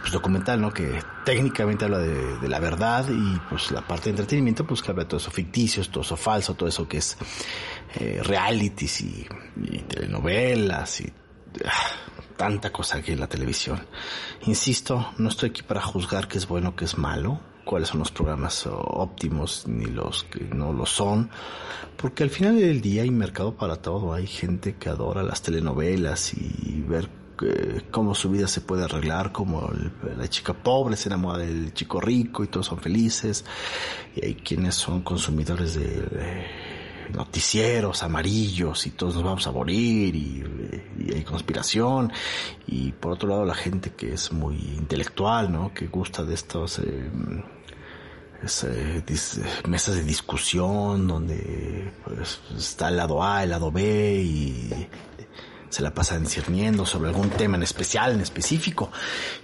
pues, 0.00 0.12
documental, 0.12 0.60
¿no? 0.60 0.72
Que 0.72 1.02
técnicamente 1.24 1.84
habla 1.84 1.98
de, 1.98 2.48
la 2.48 2.58
verdad 2.58 3.06
y 3.10 3.38
pues 3.48 3.70
la 3.70 3.86
parte 3.86 4.04
de 4.04 4.10
entretenimiento 4.10 4.66
pues 4.66 4.82
que 4.82 4.90
habla 4.90 5.04
de 5.04 5.08
todo 5.08 5.20
eso 5.20 5.30
ficticios, 5.30 5.90
todo 5.90 6.02
eso 6.02 6.16
falso, 6.16 6.54
todo 6.54 6.68
eso 6.68 6.88
que 6.88 6.98
es 6.98 7.16
eh, 7.96 8.20
realities 8.24 9.00
y, 9.02 9.26
telenovelas 9.88 11.02
y 11.02 11.12
ah, 11.66 11.70
tanta 12.36 12.72
cosa 12.72 12.98
aquí 12.98 13.12
en 13.12 13.20
la 13.20 13.28
televisión. 13.28 13.86
Insisto, 14.46 15.12
no 15.18 15.28
estoy 15.28 15.50
aquí 15.50 15.62
para 15.62 15.82
juzgar 15.82 16.28
qué 16.28 16.38
es 16.38 16.46
bueno, 16.46 16.74
qué 16.76 16.86
es 16.86 16.96
malo 16.96 17.49
cuáles 17.64 17.88
son 17.88 18.00
los 18.00 18.10
programas 18.10 18.66
óptimos 18.66 19.66
ni 19.66 19.86
los 19.86 20.24
que 20.24 20.44
no 20.44 20.72
lo 20.72 20.86
son, 20.86 21.30
porque 21.96 22.22
al 22.22 22.30
final 22.30 22.56
del 22.58 22.80
día 22.80 23.02
hay 23.02 23.10
mercado 23.10 23.54
para 23.54 23.76
todo, 23.76 24.14
hay 24.14 24.26
gente 24.26 24.76
que 24.76 24.88
adora 24.88 25.22
las 25.22 25.42
telenovelas 25.42 26.34
y 26.34 26.82
ver 26.86 27.08
eh, 27.42 27.82
cómo 27.90 28.14
su 28.14 28.30
vida 28.30 28.46
se 28.48 28.60
puede 28.60 28.84
arreglar, 28.84 29.32
como 29.32 29.70
la 30.16 30.28
chica 30.28 30.52
pobre 30.52 30.96
se 30.96 31.08
enamora 31.08 31.38
del 31.38 31.72
chico 31.72 32.00
rico 32.00 32.44
y 32.44 32.48
todos 32.48 32.66
son 32.66 32.78
felices, 32.78 33.44
y 34.14 34.24
hay 34.24 34.34
quienes 34.34 34.74
son 34.74 35.02
consumidores 35.02 35.74
de, 35.74 36.46
noticieros 37.12 38.02
amarillos 38.02 38.86
y 38.86 38.90
todos 38.90 39.14
nos 39.14 39.24
vamos 39.24 39.46
a 39.46 39.52
morir 39.52 40.14
y, 40.14 40.44
hay 41.14 41.24
conspiración 41.24 42.12
y 42.66 42.92
por 42.92 43.12
otro 43.12 43.28
lado 43.28 43.44
la 43.44 43.54
gente 43.54 43.90
que 43.90 44.12
es 44.12 44.32
muy 44.32 44.56
intelectual, 44.56 45.50
¿no? 45.50 45.72
Que 45.74 45.86
gusta 45.86 46.22
de 46.22 46.34
estos 46.34 46.78
eh, 46.78 47.10
eh, 48.62 49.02
mesas 49.68 49.94
de 49.96 50.04
discusión 50.04 51.08
donde 51.08 51.92
pues, 52.04 52.40
está 52.56 52.88
el 52.88 52.96
lado 52.96 53.22
A, 53.22 53.42
el 53.42 53.50
lado 53.50 53.72
B 53.72 54.22
y 54.22 54.88
se 55.70 55.82
la 55.82 55.94
pasan 55.94 56.24
discerniendo 56.24 56.84
sobre 56.84 57.10
algún 57.10 57.30
tema 57.30 57.56
en 57.56 57.62
especial, 57.62 58.12
en 58.12 58.20
específico. 58.20 58.90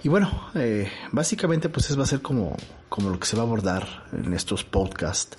Y 0.03 0.09
bueno, 0.09 0.49
eh, 0.55 0.91
básicamente 1.11 1.69
pues 1.69 1.87
eso 1.87 1.97
va 1.97 2.03
a 2.03 2.07
ser 2.07 2.21
como, 2.21 2.55
como 2.89 3.09
lo 3.09 3.19
que 3.19 3.25
se 3.25 3.35
va 3.35 3.43
a 3.43 3.45
abordar 3.45 4.05
en 4.11 4.33
estos 4.33 4.63
podcasts. 4.63 5.37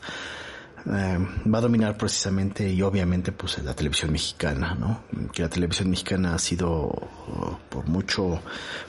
Eh, 0.87 1.18
va 1.52 1.58
a 1.58 1.61
dominar 1.61 1.97
precisamente 1.97 2.68
y 2.68 2.80
obviamente 2.82 3.32
pues 3.32 3.62
la 3.62 3.75
televisión 3.75 4.12
mexicana, 4.12 4.75
¿no? 4.75 5.02
Que 5.32 5.42
la 5.42 5.49
televisión 5.49 5.90
mexicana 5.90 6.35
ha 6.35 6.38
sido 6.38 6.90
por 7.68 7.87
mucho 7.87 8.40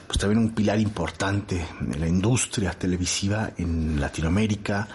pues 0.06 0.18
también 0.18 0.38
un 0.38 0.54
pilar 0.54 0.78
importante 0.78 1.66
de 1.80 1.98
la 1.98 2.08
industria 2.08 2.72
televisiva 2.72 3.52
en 3.56 4.00
Latinoamérica 4.00 4.88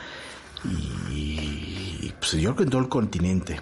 y 1.12 2.12
pues 2.20 2.32
yo 2.34 2.42
creo 2.42 2.56
que 2.56 2.64
en 2.64 2.70
todo 2.70 2.82
el 2.82 2.90
continente. 2.90 3.60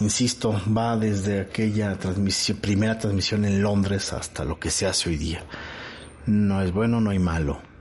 Insisto, 0.00 0.60
va 0.76 0.96
desde 0.96 1.40
aquella 1.40 1.96
transmisión, 1.96 2.58
primera 2.58 2.98
transmisión 2.98 3.44
en 3.44 3.62
Londres 3.62 4.12
hasta 4.12 4.44
lo 4.44 4.58
que 4.58 4.70
se 4.70 4.86
hace 4.86 5.08
hoy 5.08 5.16
día. 5.16 5.44
No 6.26 6.60
es 6.62 6.72
bueno, 6.72 7.00
no 7.00 7.10
hay 7.10 7.18
malo 7.18 7.73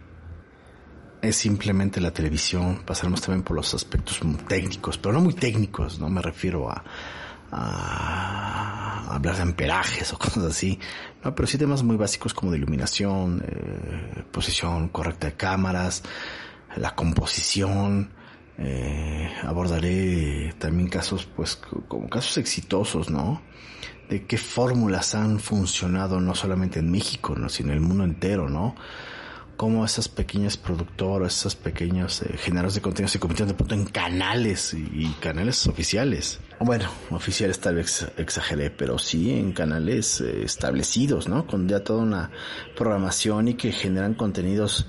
es 1.24 1.38
simplemente 1.38 2.01
la 2.01 2.12
televisión, 2.12 2.82
pasaremos 2.86 3.22
también 3.22 3.44
por 3.44 3.56
los 3.56 3.74
aspectos 3.74 4.20
técnicos, 4.46 4.98
pero 4.98 5.13
no 5.13 5.22
muy 5.22 5.34
técnicos, 5.34 5.98
no 5.98 6.10
me 6.10 6.22
refiero 6.22 6.70
a, 6.70 6.84
a 7.50 9.15
hablar 9.15 9.38
de 9.38 9.42
amperajes 9.44 10.12
o 10.12 10.20
cosas 10.20 10.44
así, 10.44 10.77
no, 11.24 11.34
pero 11.34 11.48
sí 11.48 11.58
temas 11.58 11.82
muy 11.82 11.96
básicos 11.96 12.34
como 12.34 12.51
de 12.51 12.58
iluminación, 12.58 13.42
eh, 13.48 14.24
posición 14.32 14.89
correcta 14.89 15.27
de 15.27 15.34
cámaras, 15.34 16.03
la 16.75 16.94
composición, 16.94 18.12
eh, 18.58 19.32
abordaré 19.44 20.53
también 20.60 20.89
casos, 20.89 21.25
pues, 21.25 21.56
como 21.88 22.10
casos 22.10 22.38
exitosos, 22.38 23.10
¿no? 23.10 23.42
De 24.10 24.25
qué 24.25 24.38
fórmulas 24.38 25.15
han 25.15 25.39
funcionado 25.39 26.20
no 26.20 26.36
solamente 26.36 26.80
en 26.80 26.92
México, 26.92 27.34
¿no? 27.38 27.48
sino 27.48 27.70
en 27.70 27.75
el 27.75 27.82
mundo 27.82 28.03
entero, 28.03 28.50
¿no? 28.50 28.75
Cómo 29.57 29.86
esas 29.86 30.10
pequeñas 30.10 30.57
productoras, 30.57 31.38
esos 31.38 31.55
pequeños 31.55 32.22
eh, 32.22 32.38
generadores 32.38 32.75
de 32.75 32.81
contenido 32.81 33.10
se 33.10 33.19
convirtieron 33.19 33.50
de 33.50 33.55
pronto 33.55 33.75
en 33.75 33.86
canales 33.86 34.74
y, 34.74 35.07
canales 35.19 35.67
oficiales. 35.67 36.39
Bueno, 36.60 36.89
oficiales 37.12 37.60
tal 37.60 37.75
vez 37.75 38.07
exageré, 38.17 38.69
pero 38.72 38.98
sí 38.98 39.31
en 39.31 39.53
canales 39.53 40.22
eh, 40.22 40.43
establecidos, 40.43 41.27
¿no? 41.27 41.45
Con 41.45 41.67
ya 41.67 41.83
toda 41.83 42.03
una 42.03 42.31
programación 42.75 43.50
y 43.50 43.53
que 43.55 43.72
generan 43.72 44.13
contenidos 44.15 44.88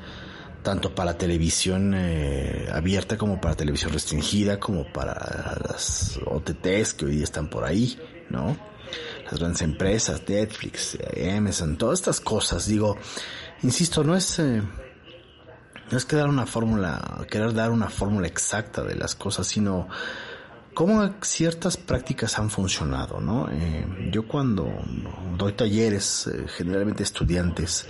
tanto 0.62 0.94
para 0.94 1.18
televisión 1.18 1.92
eh, 1.94 2.68
abierta 2.73 3.18
como 3.18 3.40
para 3.40 3.54
televisión 3.54 3.92
restringida, 3.92 4.59
como 4.59 4.90
para 4.92 5.59
las 5.68 6.18
OTTs 6.25 6.94
que 6.94 7.04
hoy 7.04 7.16
día 7.16 7.25
están 7.25 7.49
por 7.49 7.64
ahí, 7.64 7.99
¿no? 8.30 8.56
Las 9.41 9.62
empresas, 9.62 10.23
Netflix, 10.29 10.99
Amazon, 11.37 11.76
todas 11.76 12.00
estas 12.00 12.21
cosas, 12.21 12.67
digo, 12.67 12.97
Insisto, 13.64 14.05
no 14.05 14.14
es, 14.14 14.38
eh, 14.41 14.61
no 15.91 15.97
es 15.97 16.05
que 16.05 16.17
dar 16.17 16.29
una 16.29 16.45
fórmula, 16.45 17.25
querer 17.31 17.55
dar 17.55 17.71
una 17.71 17.88
fórmula 17.88 18.26
exacta 18.26 18.83
de 18.83 18.95
las 18.95 19.14
cosas, 19.14 19.47
sino 19.47 19.88
cómo 20.75 21.14
ciertas 21.23 21.79
prácticas 21.79 22.38
han 22.38 22.50
funcionado, 22.50 23.21
¿no? 23.21 23.49
Eh, 23.50 24.11
yo 24.12 24.29
cuando 24.29 24.71
doy 25.38 25.55
talleres, 25.55 26.26
eh, 26.26 26.45
generalmente 26.47 27.03
estudiantes, 27.03 27.87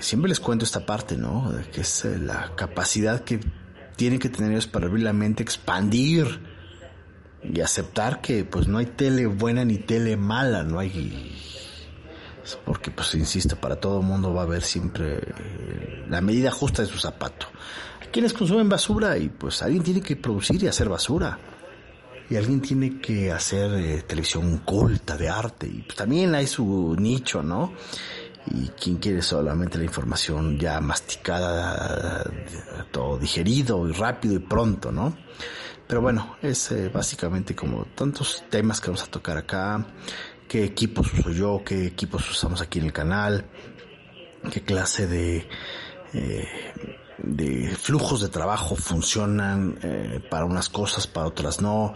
siempre 0.00 0.28
les 0.28 0.38
cuento 0.38 0.66
esta 0.66 0.84
parte, 0.84 1.16
¿no? 1.16 1.50
Que 1.72 1.80
es 1.80 2.04
la 2.04 2.54
capacidad 2.56 3.24
que 3.24 3.40
tienen 3.96 4.18
que 4.18 4.28
tener 4.28 4.52
ellos 4.52 4.66
para 4.66 4.86
abrir 4.86 5.02
la 5.02 5.14
mente, 5.14 5.42
expandir 5.42 6.40
y 7.42 7.60
aceptar 7.60 8.20
que 8.20 8.44
pues 8.44 8.68
no 8.68 8.78
hay 8.78 8.86
tele 8.86 9.26
buena 9.26 9.64
ni 9.64 9.78
tele 9.78 10.16
mala, 10.16 10.62
no 10.62 10.78
hay 10.78 10.90
porque 12.64 12.90
pues 12.90 13.14
insisto, 13.14 13.56
para 13.56 13.76
todo 13.76 14.02
mundo 14.02 14.32
va 14.32 14.42
a 14.42 14.44
haber 14.44 14.62
siempre 14.62 15.18
eh, 15.18 16.06
la 16.08 16.20
medida 16.20 16.50
justa 16.50 16.82
de 16.82 16.88
su 16.88 16.98
zapato. 16.98 17.46
Hay 18.00 18.08
quienes 18.08 18.32
consumen 18.32 18.68
basura 18.68 19.16
y 19.18 19.28
pues 19.28 19.62
alguien 19.62 19.82
tiene 19.82 20.00
que 20.00 20.16
producir 20.16 20.62
y 20.62 20.66
hacer 20.66 20.88
basura. 20.88 21.38
Y 22.28 22.36
alguien 22.36 22.60
tiene 22.60 23.00
que 23.00 23.32
hacer 23.32 23.72
eh, 23.74 24.02
televisión 24.06 24.58
culta 24.58 25.16
de 25.16 25.28
arte 25.28 25.66
y 25.66 25.82
pues 25.82 25.96
también 25.96 26.34
hay 26.34 26.46
su 26.46 26.94
nicho, 26.98 27.42
¿no? 27.42 27.72
Y 28.46 28.68
quien 28.68 28.96
quiere 28.96 29.20
solamente 29.20 29.78
la 29.78 29.84
información 29.84 30.58
ya 30.58 30.80
masticada, 30.80 32.24
todo 32.90 33.18
digerido 33.18 33.86
y 33.88 33.92
rápido 33.92 34.34
y 34.34 34.38
pronto, 34.38 34.92
¿no? 34.92 35.16
Pero 35.90 36.02
bueno, 36.02 36.36
es 36.40 36.70
eh, 36.70 36.88
básicamente 36.88 37.56
como 37.56 37.84
tantos 37.84 38.44
temas 38.48 38.80
que 38.80 38.86
vamos 38.86 39.02
a 39.02 39.08
tocar 39.08 39.36
acá 39.36 39.84
qué 40.46 40.62
equipos 40.62 41.12
uso 41.12 41.32
yo, 41.32 41.62
qué 41.66 41.84
equipos 41.84 42.30
usamos 42.30 42.60
aquí 42.60 42.78
en 42.78 42.84
el 42.84 42.92
canal, 42.92 43.44
qué 44.52 44.62
clase 44.62 45.08
de, 45.08 45.48
eh, 46.12 46.46
de 47.18 47.76
flujos 47.76 48.20
de 48.20 48.28
trabajo 48.28 48.76
funcionan 48.76 49.80
eh, 49.82 50.20
para 50.30 50.44
unas 50.44 50.68
cosas, 50.68 51.08
para 51.08 51.26
otras 51.26 51.60
no. 51.60 51.92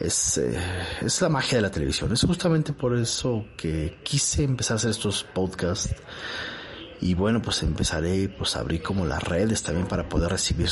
Es, 0.00 0.38
es 0.38 1.20
la 1.20 1.28
magia 1.28 1.58
de 1.58 1.62
la 1.62 1.70
televisión. 1.70 2.10
Es 2.14 2.22
justamente 2.22 2.72
por 2.72 2.96
eso 2.96 3.44
que 3.58 3.98
quise 4.04 4.44
empezar 4.44 4.76
a 4.76 4.76
hacer 4.76 4.90
estos 4.90 5.22
podcasts. 5.22 5.94
Y 7.02 7.12
bueno, 7.12 7.42
pues 7.42 7.62
empezaré, 7.62 8.28
pues 8.30 8.56
abrir 8.56 8.82
como 8.82 9.04
las 9.04 9.22
redes 9.22 9.62
también 9.62 9.86
para 9.86 10.08
poder 10.08 10.30
recibir 10.30 10.68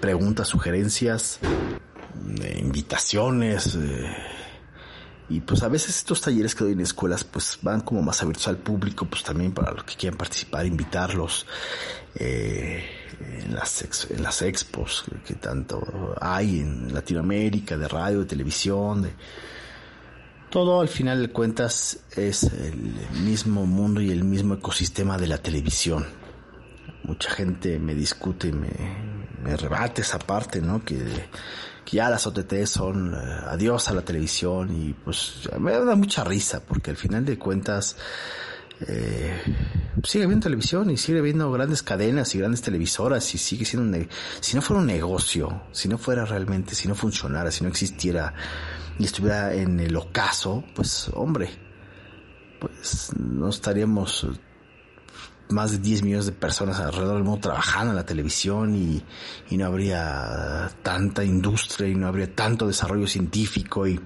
preguntas, 0.00 0.48
sugerencias, 0.48 1.38
invitaciones, 2.58 3.78
y 5.30 5.40
pues 5.40 5.62
a 5.62 5.68
veces 5.68 5.98
estos 5.98 6.22
talleres 6.22 6.54
que 6.54 6.64
doy 6.64 6.72
en 6.72 6.80
escuelas 6.80 7.22
pues 7.22 7.58
van 7.60 7.82
como 7.82 8.02
más 8.02 8.22
abiertos 8.22 8.48
al 8.48 8.56
público, 8.56 9.06
pues 9.06 9.22
también 9.22 9.52
para 9.52 9.72
los 9.72 9.84
que 9.84 9.94
quieran 9.94 10.16
participar, 10.16 10.64
invitarlos 10.64 11.46
eh, 12.14 12.82
en, 13.20 13.54
las 13.54 14.10
en 14.10 14.22
las 14.22 14.40
expos 14.40 15.04
que 15.26 15.34
tanto 15.34 16.14
hay 16.20 16.60
en 16.60 16.94
Latinoamérica, 16.94 17.76
de 17.76 17.88
radio, 17.88 18.20
de 18.20 18.24
televisión, 18.24 19.02
de 19.02 19.12
todo 20.50 20.80
al 20.80 20.88
final 20.88 21.20
de 21.20 21.28
cuentas 21.30 22.00
es 22.16 22.44
el 22.44 22.94
mismo 23.22 23.66
mundo 23.66 24.00
y 24.00 24.10
el 24.10 24.24
mismo 24.24 24.54
ecosistema 24.54 25.18
de 25.18 25.26
la 25.26 25.38
televisión. 25.38 26.06
Mucha 27.04 27.30
gente 27.30 27.78
me 27.78 27.94
discute 27.94 28.48
y 28.48 28.52
me, 28.52 28.70
me 29.42 29.56
rebate 29.58 30.00
esa 30.00 30.18
parte, 30.18 30.62
¿no? 30.62 30.82
Que 30.82 30.96
que 31.88 31.96
ya 31.96 32.10
las 32.10 32.26
OTT 32.26 32.66
son 32.66 33.14
eh, 33.14 33.16
adiós 33.46 33.88
a 33.88 33.94
la 33.94 34.02
televisión 34.02 34.70
y 34.76 34.92
pues 34.92 35.48
me 35.58 35.72
da 35.72 35.96
mucha 35.96 36.22
risa 36.22 36.60
porque 36.60 36.90
al 36.90 36.98
final 36.98 37.24
de 37.24 37.38
cuentas 37.38 37.96
eh, 38.86 39.34
sigue 40.04 40.26
viendo 40.26 40.44
televisión 40.44 40.90
y 40.90 40.98
sigue 40.98 41.22
viendo 41.22 41.50
grandes 41.50 41.82
cadenas 41.82 42.34
y 42.34 42.40
grandes 42.40 42.60
televisoras 42.60 43.34
y 43.34 43.38
sigue 43.38 43.64
siendo 43.64 43.96
un 43.96 44.08
si 44.40 44.54
no 44.54 44.60
fuera 44.60 44.80
un 44.80 44.86
negocio, 44.86 45.62
si 45.72 45.88
no 45.88 45.96
fuera 45.96 46.26
realmente, 46.26 46.74
si 46.74 46.88
no 46.88 46.94
funcionara, 46.94 47.50
si 47.50 47.64
no 47.64 47.70
existiera 47.70 48.34
y 48.98 49.06
estuviera 49.06 49.54
en 49.54 49.80
el 49.80 49.96
ocaso, 49.96 50.64
pues 50.74 51.10
hombre, 51.14 51.48
pues 52.60 53.12
no 53.18 53.48
estaríamos 53.48 54.26
más 55.50 55.72
de 55.72 55.78
10 55.78 56.02
millones 56.02 56.26
de 56.26 56.32
personas 56.32 56.78
alrededor 56.80 57.14
del 57.14 57.24
mundo 57.24 57.40
trabajando 57.40 57.90
en 57.90 57.96
la 57.96 58.06
televisión 58.06 58.74
y, 58.74 59.02
y 59.50 59.56
no 59.56 59.66
habría 59.66 60.70
tanta 60.82 61.24
industria 61.24 61.88
y 61.88 61.94
no 61.94 62.08
habría 62.08 62.34
tanto 62.34 62.66
desarrollo 62.66 63.06
científico 63.06 63.86
y, 63.86 64.00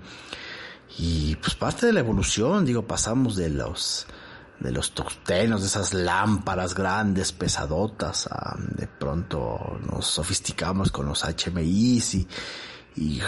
y 0.98 1.36
pues 1.36 1.54
parte 1.54 1.86
de 1.86 1.92
la 1.92 2.00
evolución, 2.00 2.64
digo, 2.64 2.86
pasamos 2.86 3.36
de 3.36 3.50
los 3.50 4.06
de 4.60 4.70
los 4.70 4.92
tostenos, 4.92 5.62
de 5.62 5.66
esas 5.66 5.92
lámparas 5.92 6.74
grandes, 6.74 7.32
pesadotas, 7.32 8.28
a, 8.28 8.56
de 8.58 8.86
pronto 8.86 9.80
nos 9.90 10.06
sofisticamos 10.06 10.92
con 10.92 11.06
los 11.06 11.24
HMIs 11.24 12.14
y, 12.14 12.28
y 12.96 13.20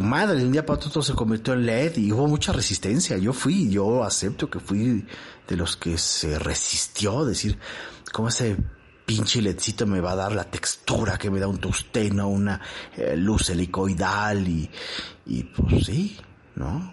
madre, 0.00 0.38
de 0.38 0.46
un 0.46 0.52
día 0.52 0.64
para 0.64 0.78
otro 0.78 1.02
se 1.02 1.14
convirtió 1.14 1.52
en 1.52 1.66
LED 1.66 1.98
y 1.98 2.12
hubo 2.12 2.26
mucha 2.26 2.52
resistencia. 2.52 3.18
Yo 3.18 3.32
fui, 3.32 3.68
yo 3.68 4.02
acepto 4.04 4.48
que 4.48 4.58
fui 4.58 5.04
de 5.46 5.56
los 5.56 5.76
que 5.76 5.98
se 5.98 6.38
resistió, 6.38 7.24
decir, 7.24 7.58
¿cómo 8.12 8.28
ese 8.28 8.56
pinche 9.04 9.42
ledcito 9.42 9.86
me 9.86 10.00
va 10.00 10.12
a 10.12 10.16
dar 10.16 10.32
la 10.32 10.44
textura 10.44 11.18
que 11.18 11.30
me 11.30 11.40
da 11.40 11.48
un 11.48 11.58
tosteno, 11.58 12.28
una 12.28 12.60
eh, 12.96 13.16
luz 13.16 13.50
helicoidal 13.50 14.48
y, 14.48 14.70
y 15.26 15.42
pues 15.42 15.86
sí, 15.86 16.16
¿no? 16.56 16.92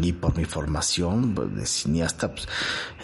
Y, 0.00 0.12
por 0.12 0.36
mi 0.36 0.44
formación 0.44 1.34
de 1.54 1.66
cineasta, 1.66 2.30
pues, 2.30 2.48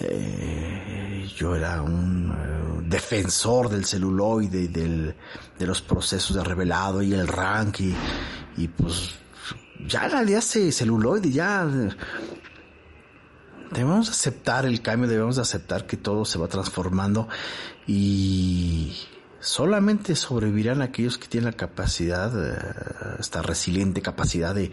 eh, 0.01 1.29
yo 1.37 1.55
era 1.55 1.83
un 1.83 2.33
eh, 2.33 2.83
defensor 2.89 3.69
del 3.69 3.85
celuloide 3.85 4.63
y 4.63 4.69
del, 4.69 5.15
de 5.59 5.67
los 5.67 5.81
procesos 5.83 6.37
de 6.37 6.45
revelado 6.45 7.03
y 7.03 7.13
el 7.15 7.27
rank 7.27 7.81
y, 7.81 7.95
y 8.57 8.69
pues 8.69 9.15
ya 9.87 10.05
en 10.05 10.11
realidad 10.11 10.41
ese 10.41 10.73
celuloide 10.73 11.31
ya 11.31 11.67
debemos 13.71 14.11
aceptar 14.11 14.67
el 14.67 14.83
cambio, 14.83 15.09
debemos 15.09 15.39
aceptar 15.39 15.87
que 15.87 15.97
todo 15.97 16.25
se 16.25 16.39
va 16.39 16.49
transformando 16.49 17.29
y 17.87 18.93
solamente 19.41 20.15
sobrevivirán 20.15 20.83
aquellos 20.83 21.19
que 21.19 21.27
tienen 21.27 21.51
la 21.51 21.57
capacidad, 21.57 22.33
eh, 22.37 23.17
esta 23.19 23.43
resiliente 23.43 24.03
capacidad 24.03 24.55
de, 24.55 24.71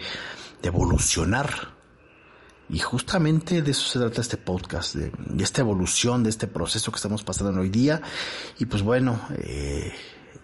evolucionar. 0.63 1.75
Y 2.69 2.79
justamente 2.79 3.61
de 3.61 3.71
eso 3.71 3.87
se 3.87 3.99
trata 3.99 4.19
este 4.19 4.35
podcast, 4.35 4.95
de, 4.95 5.11
esta 5.41 5.61
evolución, 5.61 6.23
de 6.23 6.29
este 6.29 6.47
proceso 6.47 6.91
que 6.91 6.97
estamos 6.97 7.23
pasando 7.23 7.61
hoy 7.61 7.69
día. 7.69 8.01
Y 8.59 8.65
pues 8.65 8.83
bueno, 8.83 9.21
eh, 9.37 9.93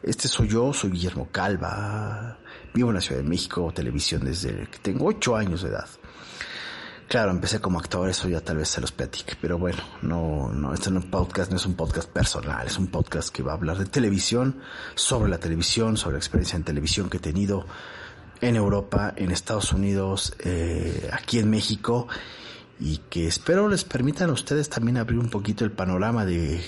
este 0.01 0.30
soy 0.30 0.48
yo, 0.48 0.72
soy 0.72 0.92
Guillermo 0.92 1.27
Calva, 1.30 2.38
vivo 2.74 2.89
en 2.89 2.96
la 2.96 3.01
Ciudad 3.01 3.22
de 3.22 3.27
México, 3.27 3.74
televisión 3.75 4.24
desde 4.24 4.68
que 4.68 4.80
tengo 4.80 5.08
ocho 5.08 5.36
años 5.36 5.63
de 5.63 5.70
edad. 5.70 5.89
Claro, 7.07 7.31
empecé 7.31 7.60
como 7.60 7.79
actor, 7.79 8.10
eso 8.10 8.27
ya 8.27 8.41
tal 8.41 8.57
vez 8.57 8.69
se 8.69 8.81
los 8.81 8.91
platique, 8.91 9.36
pero 9.39 9.57
bueno, 9.57 9.77
no, 10.01 10.51
no, 10.51 10.74
este 10.74 10.89
no 10.89 11.00
es 11.00 11.05
un 11.05 11.12
podcast, 11.12 11.51
no 11.51 11.57
es 11.57 11.65
un 11.65 11.75
podcast 11.75 12.10
personal, 12.10 12.65
es 12.65 12.77
un 12.77 12.88
podcast 12.88 13.29
que 13.29 13.43
va 13.43 13.51
a 13.51 13.55
hablar 13.55 13.77
de 13.77 13.86
televisión, 13.86 14.60
sobre 14.95 15.29
la 15.29 15.38
televisión, 15.38 15.98
sobre 15.98 16.13
la 16.13 16.19
experiencia 16.19 16.55
en 16.55 16.63
televisión 16.63 17.10
que 17.10 17.17
he 17.17 17.19
tenido, 17.19 17.65
en 18.41 18.55
Europa, 18.55 19.13
en 19.15 19.31
Estados 19.31 19.74
Unidos, 19.74 20.36
eh, 20.39 21.10
aquí 21.13 21.39
en 21.39 21.50
México 21.50 22.07
y 22.79 22.98
que 23.10 23.27
espero 23.27 23.69
les 23.69 23.83
permitan 23.83 24.29
a 24.29 24.33
ustedes 24.33 24.69
también 24.69 24.98
abrir 24.98 25.20
un 25.20 25.29
poquito 25.29 25.63
el 25.63 25.72
panorama 25.72 26.25
de 26.25 26.61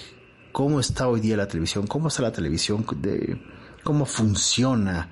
cómo 0.52 0.80
está 0.80 1.08
hoy 1.08 1.20
día 1.20 1.36
la 1.36 1.48
televisión, 1.48 1.88
cómo 1.88 2.08
está 2.08 2.22
la 2.22 2.32
televisión, 2.32 2.86
de 3.02 3.42
cómo 3.84 4.06
funciona 4.06 5.10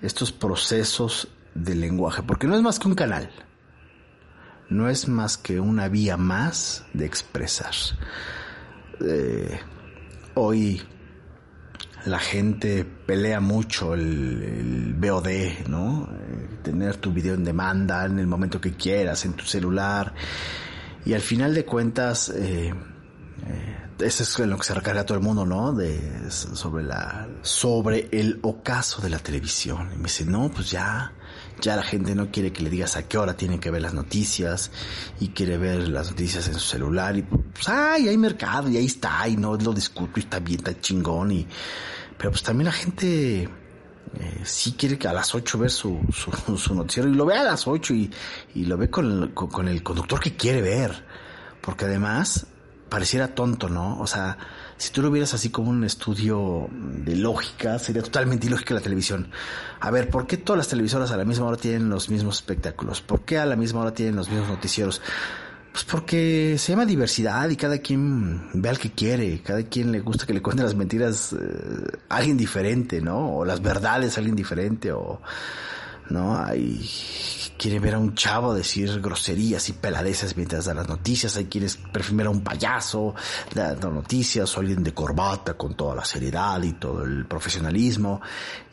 estos 0.00 0.30
procesos 0.30 1.28
del 1.54 1.80
lenguaje, 1.80 2.22
porque 2.22 2.46
no 2.46 2.54
es 2.54 2.62
más 2.62 2.78
que 2.78 2.86
un 2.86 2.94
canal, 2.94 3.30
no 4.70 4.88
es 4.88 5.08
más 5.08 5.36
que 5.36 5.60
una 5.60 5.88
vía 5.88 6.16
más 6.16 6.84
de 6.94 7.04
expresar. 7.04 7.74
Eh, 9.00 9.58
hoy 10.34 10.82
la 12.06 12.18
gente 12.18 12.84
pelea 12.84 13.40
mucho 13.40 13.94
el, 13.94 14.94
VOD, 14.98 15.68
¿no? 15.68 16.08
Eh, 16.12 16.58
tener 16.62 16.96
tu 16.96 17.12
video 17.12 17.34
en 17.34 17.44
demanda 17.44 18.04
en 18.06 18.18
el 18.18 18.26
momento 18.26 18.60
que 18.60 18.74
quieras, 18.74 19.24
en 19.24 19.34
tu 19.34 19.44
celular. 19.44 20.14
Y 21.04 21.14
al 21.14 21.20
final 21.20 21.54
de 21.54 21.64
cuentas, 21.64 22.28
eh, 22.28 22.72
eso 23.98 24.22
es 24.22 24.38
lo 24.38 24.56
que 24.56 24.64
se 24.64 24.74
recarga 24.74 25.04
todo 25.04 25.18
el 25.18 25.24
mundo, 25.24 25.44
¿no? 25.44 25.72
De, 25.72 26.30
sobre 26.30 26.84
la, 26.84 27.28
sobre 27.42 28.08
el 28.12 28.38
ocaso 28.42 29.02
de 29.02 29.10
la 29.10 29.18
televisión. 29.18 29.90
Y 29.94 29.96
me 29.96 30.04
dice, 30.04 30.24
no, 30.24 30.50
pues 30.50 30.70
ya, 30.70 31.12
ya 31.60 31.76
la 31.76 31.82
gente 31.82 32.14
no 32.14 32.30
quiere 32.30 32.52
que 32.52 32.62
le 32.62 32.70
digas 32.70 32.96
a 32.96 33.06
qué 33.06 33.18
hora 33.18 33.36
tienen 33.36 33.60
que 33.60 33.70
ver 33.70 33.82
las 33.82 33.94
noticias 33.94 34.70
y 35.20 35.28
quiere 35.28 35.58
ver 35.58 35.88
las 35.88 36.10
noticias 36.10 36.48
en 36.48 36.54
su 36.54 36.60
celular 36.60 37.16
y 37.16 37.22
pues, 37.22 37.68
ay, 37.68 38.08
hay 38.08 38.18
mercado 38.18 38.68
y 38.68 38.76
ahí 38.76 38.86
está 38.86 39.28
y 39.28 39.36
no 39.36 39.56
lo 39.56 39.72
discuto 39.72 40.12
y 40.16 40.20
está 40.20 40.38
bien, 40.40 40.58
está 40.58 40.80
chingón 40.80 41.32
y, 41.32 41.46
pero 42.16 42.30
pues 42.30 42.42
también 42.42 42.66
la 42.66 42.72
gente 42.72 43.42
eh, 43.42 44.40
sí 44.44 44.72
quiere 44.72 44.98
que 44.98 45.08
a 45.08 45.12
las 45.12 45.34
8 45.34 45.58
ver 45.58 45.70
su, 45.70 46.00
su, 46.56 46.74
noticiero 46.74 47.08
y 47.08 47.14
lo 47.14 47.26
ve 47.26 47.36
a 47.36 47.44
las 47.44 47.66
8 47.66 47.94
y, 47.94 48.10
y 48.54 48.64
lo 48.64 48.76
ve 48.76 48.90
con 48.90 49.32
con 49.32 49.68
el 49.68 49.82
conductor 49.82 50.18
que 50.20 50.36
quiere 50.36 50.62
ver. 50.62 51.04
Porque 51.60 51.84
además 51.84 52.46
pareciera 52.88 53.34
tonto, 53.34 53.68
¿no? 53.68 54.00
O 54.00 54.06
sea, 54.06 54.36
si 54.80 54.92
tú 54.92 55.02
lo 55.02 55.10
vieras 55.10 55.34
así 55.34 55.50
como 55.50 55.68
un 55.68 55.84
estudio 55.84 56.66
de 56.72 57.14
lógica, 57.14 57.78
sería 57.78 58.02
totalmente 58.02 58.46
ilógica 58.46 58.72
la 58.72 58.80
televisión. 58.80 59.30
A 59.78 59.90
ver, 59.90 60.08
¿por 60.08 60.26
qué 60.26 60.38
todas 60.38 60.56
las 60.56 60.68
televisoras 60.68 61.10
a 61.10 61.18
la 61.18 61.26
misma 61.26 61.44
hora 61.44 61.58
tienen 61.58 61.90
los 61.90 62.08
mismos 62.08 62.36
espectáculos? 62.36 63.02
¿Por 63.02 63.20
qué 63.20 63.36
a 63.38 63.44
la 63.44 63.56
misma 63.56 63.80
hora 63.80 63.92
tienen 63.92 64.16
los 64.16 64.30
mismos 64.30 64.48
noticieros? 64.48 65.02
Pues 65.70 65.84
porque 65.84 66.56
se 66.58 66.72
llama 66.72 66.86
diversidad 66.86 67.50
y 67.50 67.56
cada 67.56 67.76
quien 67.76 68.48
ve 68.54 68.70
al 68.70 68.78
que 68.78 68.90
quiere, 68.90 69.42
cada 69.42 69.62
quien 69.64 69.92
le 69.92 70.00
gusta 70.00 70.24
que 70.24 70.32
le 70.32 70.40
cuenten 70.40 70.64
las 70.64 70.74
mentiras 70.74 71.34
eh, 71.34 71.98
a 72.08 72.16
alguien 72.16 72.38
diferente, 72.38 73.02
¿no? 73.02 73.36
O 73.36 73.44
las 73.44 73.60
verdades 73.60 74.16
a 74.16 74.20
alguien 74.20 74.34
diferente, 74.34 74.92
o, 74.92 75.20
¿no? 76.10 76.36
Hay 76.36 76.80
quiere 77.60 77.78
ver 77.78 77.94
a 77.94 77.98
un 77.98 78.14
chavo 78.14 78.54
decir 78.54 79.02
groserías 79.02 79.68
y 79.68 79.74
peladeces 79.74 80.34
mientras 80.34 80.64
da 80.64 80.72
las 80.72 80.88
noticias, 80.88 81.36
hay 81.36 81.44
quienes 81.44 81.76
prefieren 81.76 82.26
a 82.28 82.30
un 82.30 82.40
payaso 82.40 83.14
dando 83.54 83.90
noticias, 83.90 84.56
o 84.56 84.60
alguien 84.60 84.82
de 84.82 84.94
corbata 84.94 85.54
con 85.54 85.74
toda 85.74 85.94
la 85.94 86.04
seriedad 86.06 86.62
y 86.62 86.72
todo 86.72 87.04
el 87.04 87.26
profesionalismo, 87.26 88.22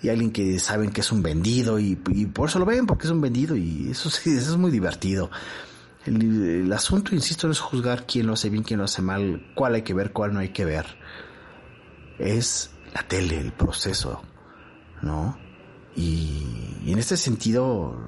y 0.01 0.07
alguien 0.07 0.31
que 0.31 0.57
saben 0.59 0.91
que 0.91 1.01
es 1.01 1.11
un 1.11 1.21
vendido 1.21 1.77
y, 1.79 1.95
por 1.97 2.47
eso 2.47 2.59
lo 2.59 2.65
ven, 2.65 2.85
porque 2.85 3.07
es 3.07 3.11
un 3.11 3.19
vendido 3.19 3.57
y 3.57 3.89
eso, 3.91 4.07
eso 4.07 4.29
es 4.29 4.57
muy 4.57 4.71
divertido. 4.71 5.29
El, 6.05 6.71
asunto, 6.71 7.13
insisto, 7.13 7.47
no 7.47 7.51
es 7.51 7.59
juzgar 7.59 8.05
quién 8.05 8.27
lo 8.27 8.33
hace 8.33 8.49
bien, 8.49 8.63
quién 8.63 8.79
lo 8.79 8.85
hace 8.85 9.01
mal, 9.01 9.51
cuál 9.53 9.75
hay 9.75 9.81
que 9.81 9.93
ver, 9.93 10.13
cuál 10.13 10.33
no 10.33 10.39
hay 10.39 10.49
que 10.49 10.63
ver. 10.63 10.85
Es 12.19 12.71
la 12.93 13.03
tele, 13.03 13.37
el 13.37 13.51
proceso, 13.51 14.21
¿no? 15.01 15.37
Y, 15.97 16.66
y 16.87 16.93
en 16.93 16.99
este 16.99 17.17
sentido, 17.17 17.99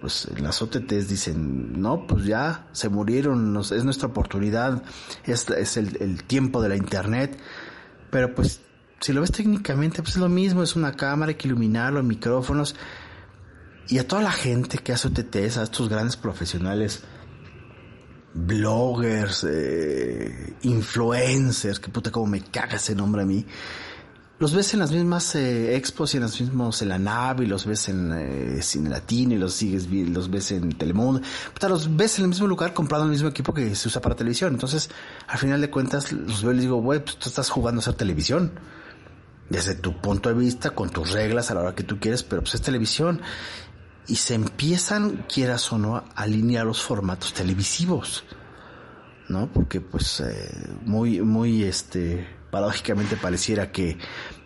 pues 0.00 0.30
las 0.40 0.62
OTTs 0.62 1.08
dicen, 1.08 1.78
no, 1.78 2.06
pues 2.06 2.24
ya 2.24 2.66
se 2.72 2.88
murieron, 2.88 3.54
es 3.58 3.84
nuestra 3.84 4.08
oportunidad, 4.08 4.82
es, 5.24 5.50
es 5.50 5.76
el, 5.76 5.98
el, 6.00 6.24
tiempo 6.24 6.62
de 6.62 6.70
la 6.70 6.76
internet, 6.76 7.38
pero 8.10 8.34
pues 8.34 8.62
si 8.98 9.12
lo 9.12 9.20
ves 9.20 9.30
técnicamente, 9.30 10.00
pues 10.00 10.14
es 10.14 10.22
lo 10.22 10.30
mismo, 10.30 10.62
es 10.62 10.74
una 10.74 10.92
cámara, 10.92 11.28
hay 11.28 11.34
que 11.34 11.48
iluminarlo, 11.48 12.02
micrófonos, 12.02 12.76
y 13.88 13.98
a 13.98 14.08
toda 14.08 14.22
la 14.22 14.32
gente 14.32 14.78
que 14.78 14.94
hace 14.94 15.08
OTTs, 15.08 15.58
a 15.58 15.64
estos 15.64 15.90
grandes 15.90 16.16
profesionales, 16.16 17.02
bloggers, 18.32 19.44
eh, 19.46 20.56
influencers, 20.62 21.78
que 21.78 21.90
puta 21.90 22.10
como 22.10 22.28
me 22.28 22.40
caga 22.40 22.76
ese 22.76 22.94
nombre 22.94 23.20
a 23.20 23.26
mí, 23.26 23.44
los 24.38 24.54
ves 24.54 24.72
en 24.72 24.80
las 24.80 24.92
mismas 24.92 25.34
eh, 25.34 25.74
expos 25.74 26.14
y 26.14 26.18
en 26.18 26.22
los 26.22 26.40
mismos 26.40 26.80
en 26.82 26.90
la 26.90 26.98
nave, 26.98 27.44
y 27.44 27.48
los 27.48 27.66
ves 27.66 27.88
en 27.88 28.12
eh, 28.12 28.62
Cine 28.62 28.88
Latino 28.88 29.34
y 29.34 29.38
los 29.38 29.54
sigues 29.54 29.88
los 29.90 30.30
ves 30.30 30.52
en 30.52 30.72
Telemundo, 30.72 31.22
los 31.68 31.96
ves 31.96 32.18
en 32.18 32.24
el 32.24 32.28
mismo 32.28 32.46
lugar 32.46 32.72
comprando 32.72 33.06
el 33.06 33.10
mismo 33.10 33.28
equipo 33.28 33.52
que 33.52 33.74
se 33.74 33.88
usa 33.88 34.00
para 34.00 34.14
televisión. 34.14 34.52
Entonces, 34.52 34.90
al 35.26 35.38
final 35.38 35.60
de 35.60 35.70
cuentas, 35.70 36.12
los 36.12 36.42
veo 36.42 36.52
y 36.52 36.54
les 36.54 36.62
digo, 36.62 36.76
güey, 36.80 37.00
pues 37.00 37.16
tú 37.16 37.28
estás 37.28 37.50
jugando 37.50 37.80
a 37.80 37.82
hacer 37.82 37.94
televisión. 37.94 38.52
Desde 39.50 39.74
tu 39.74 40.00
punto 40.00 40.28
de 40.28 40.36
vista, 40.36 40.70
con 40.70 40.90
tus 40.90 41.10
reglas 41.10 41.50
a 41.50 41.54
la 41.54 41.60
hora 41.60 41.74
que 41.74 41.82
tú 41.82 41.98
quieres, 41.98 42.22
pero 42.22 42.42
pues 42.42 42.54
es 42.54 42.62
televisión. 42.62 43.20
Y 44.06 44.16
se 44.16 44.34
empiezan, 44.34 45.24
quieras 45.28 45.72
o 45.72 45.78
no, 45.78 45.96
a 45.96 46.04
alinear 46.14 46.64
los 46.64 46.80
formatos 46.80 47.32
televisivos. 47.32 48.24
¿No? 49.28 49.50
Porque 49.52 49.80
pues, 49.80 50.20
eh, 50.20 50.70
muy, 50.84 51.20
muy, 51.22 51.64
este, 51.64 52.37
paradójicamente 52.50 53.16
pareciera 53.16 53.70
que, 53.70 53.98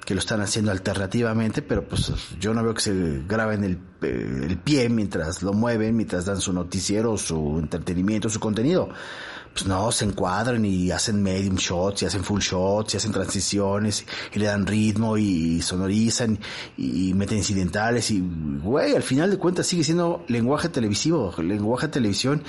que 0.05 0.15
lo 0.15 0.21
están 0.21 0.41
haciendo 0.41 0.71
alternativamente, 0.71 1.63
pero 1.63 1.85
pues 1.87 2.13
yo 2.41 2.55
no 2.55 2.63
veo 2.63 2.75
que 2.75 2.81
se 2.81 3.23
graben 3.27 3.65
el, 3.65 3.79
eh, 4.03 4.47
el 4.49 4.59
pie 4.59 4.89
mientras 4.89 5.43
lo 5.43 5.53
mueven, 5.53 5.97
mientras 5.97 6.25
dan 6.25 6.41
su 6.41 6.53
noticiero, 6.53 7.17
su 7.17 7.59
entretenimiento, 7.59 8.29
su 8.29 8.41
contenido 8.41 8.89
pues 9.53 9.67
no, 9.67 9.93
se 9.93 10.07
encuadran 10.07 10.65
y 10.65 10.91
hacen 10.91 11.23
medium 11.23 11.57
shots 11.57 12.03
y 12.03 12.07
hacen 12.07 12.25
full 12.25 12.41
shots 12.41 12.95
y 12.95 12.97
hacen 12.97 13.13
transiciones 13.13 14.07
y 14.33 14.39
le 14.39 14.47
dan 14.47 14.67
ritmo 14.67 15.19
y 15.19 15.61
sonorizan 15.61 16.39
y, 16.77 17.13
meten 17.15 17.39
incidentales 17.39 18.11
y, 18.11 18.23
güey, 18.63 18.95
al 18.95 19.03
final 19.03 19.31
de 19.31 19.37
cuentas 19.37 19.67
sigue 19.67 19.85
siendo 19.85 20.25
lenguaje 20.29 20.69
televisivo, 20.69 21.35
lenguaje 21.39 21.89
televisión 21.89 22.43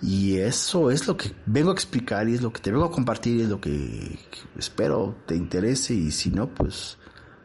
y 0.00 0.36
eso 0.36 0.90
es 0.90 1.06
lo 1.08 1.16
que 1.16 1.32
vengo 1.46 1.70
a 1.70 1.74
explicar 1.74 2.28
y 2.28 2.34
es 2.34 2.42
lo 2.42 2.52
que 2.52 2.60
te 2.60 2.70
vengo 2.70 2.84
a 2.84 2.90
compartir 2.90 3.36
y 3.36 3.42
es 3.42 3.48
lo 3.48 3.60
que, 3.60 4.18
espero 4.56 5.16
te 5.26 5.34
interese 5.34 5.94
y 5.94 6.10
si 6.10 6.30
no, 6.30 6.48
pues, 6.48 6.98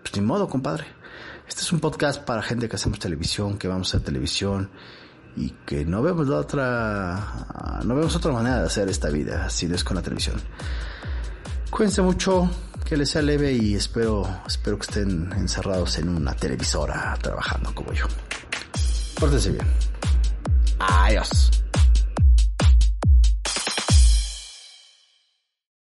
pues 0.04 0.15
ni 0.15 0.22
modo, 0.22 0.48
compadre. 0.48 0.86
Este 1.48 1.62
es 1.62 1.72
un 1.72 1.80
podcast 1.80 2.24
para 2.24 2.43
gente 2.43 2.69
que 2.69 2.76
hacemos 2.76 3.00
televisión, 3.00 3.58
que 3.58 3.67
vamos 3.67 3.95
a 3.95 4.00
televisión 4.02 4.69
y 5.36 5.52
que 5.65 5.86
no 5.86 6.02
vemos 6.02 6.28
la 6.28 6.38
otra, 6.38 7.82
no 7.84 7.96
vemos 7.96 8.15
otra 8.15 8.32
manera 8.32 8.60
de 8.60 8.65
hacer 8.65 8.89
esta 8.89 9.10
vida 9.10 9.50
si 9.50 9.68
no 9.68 9.76
es 9.76 9.84
con 9.84 9.96
la 9.96 10.02
televisión. 10.02 10.42
Cuídense 11.70 12.02
mucho, 12.02 12.50
que 12.84 12.98
les 12.98 13.10
sea 13.10 13.22
leve 13.22 13.54
y 13.54 13.76
espero, 13.76 14.28
espero 14.48 14.78
que 14.78 14.88
estén 14.88 15.32
encerrados 15.34 15.98
en 16.00 16.10
una 16.10 16.34
televisora 16.34 17.15
trabajando 17.22 17.74
como 17.76 17.94
yo. 17.94 18.06
Pórtense 19.20 19.52
bien. 19.52 19.68
Adiós. 20.80 21.59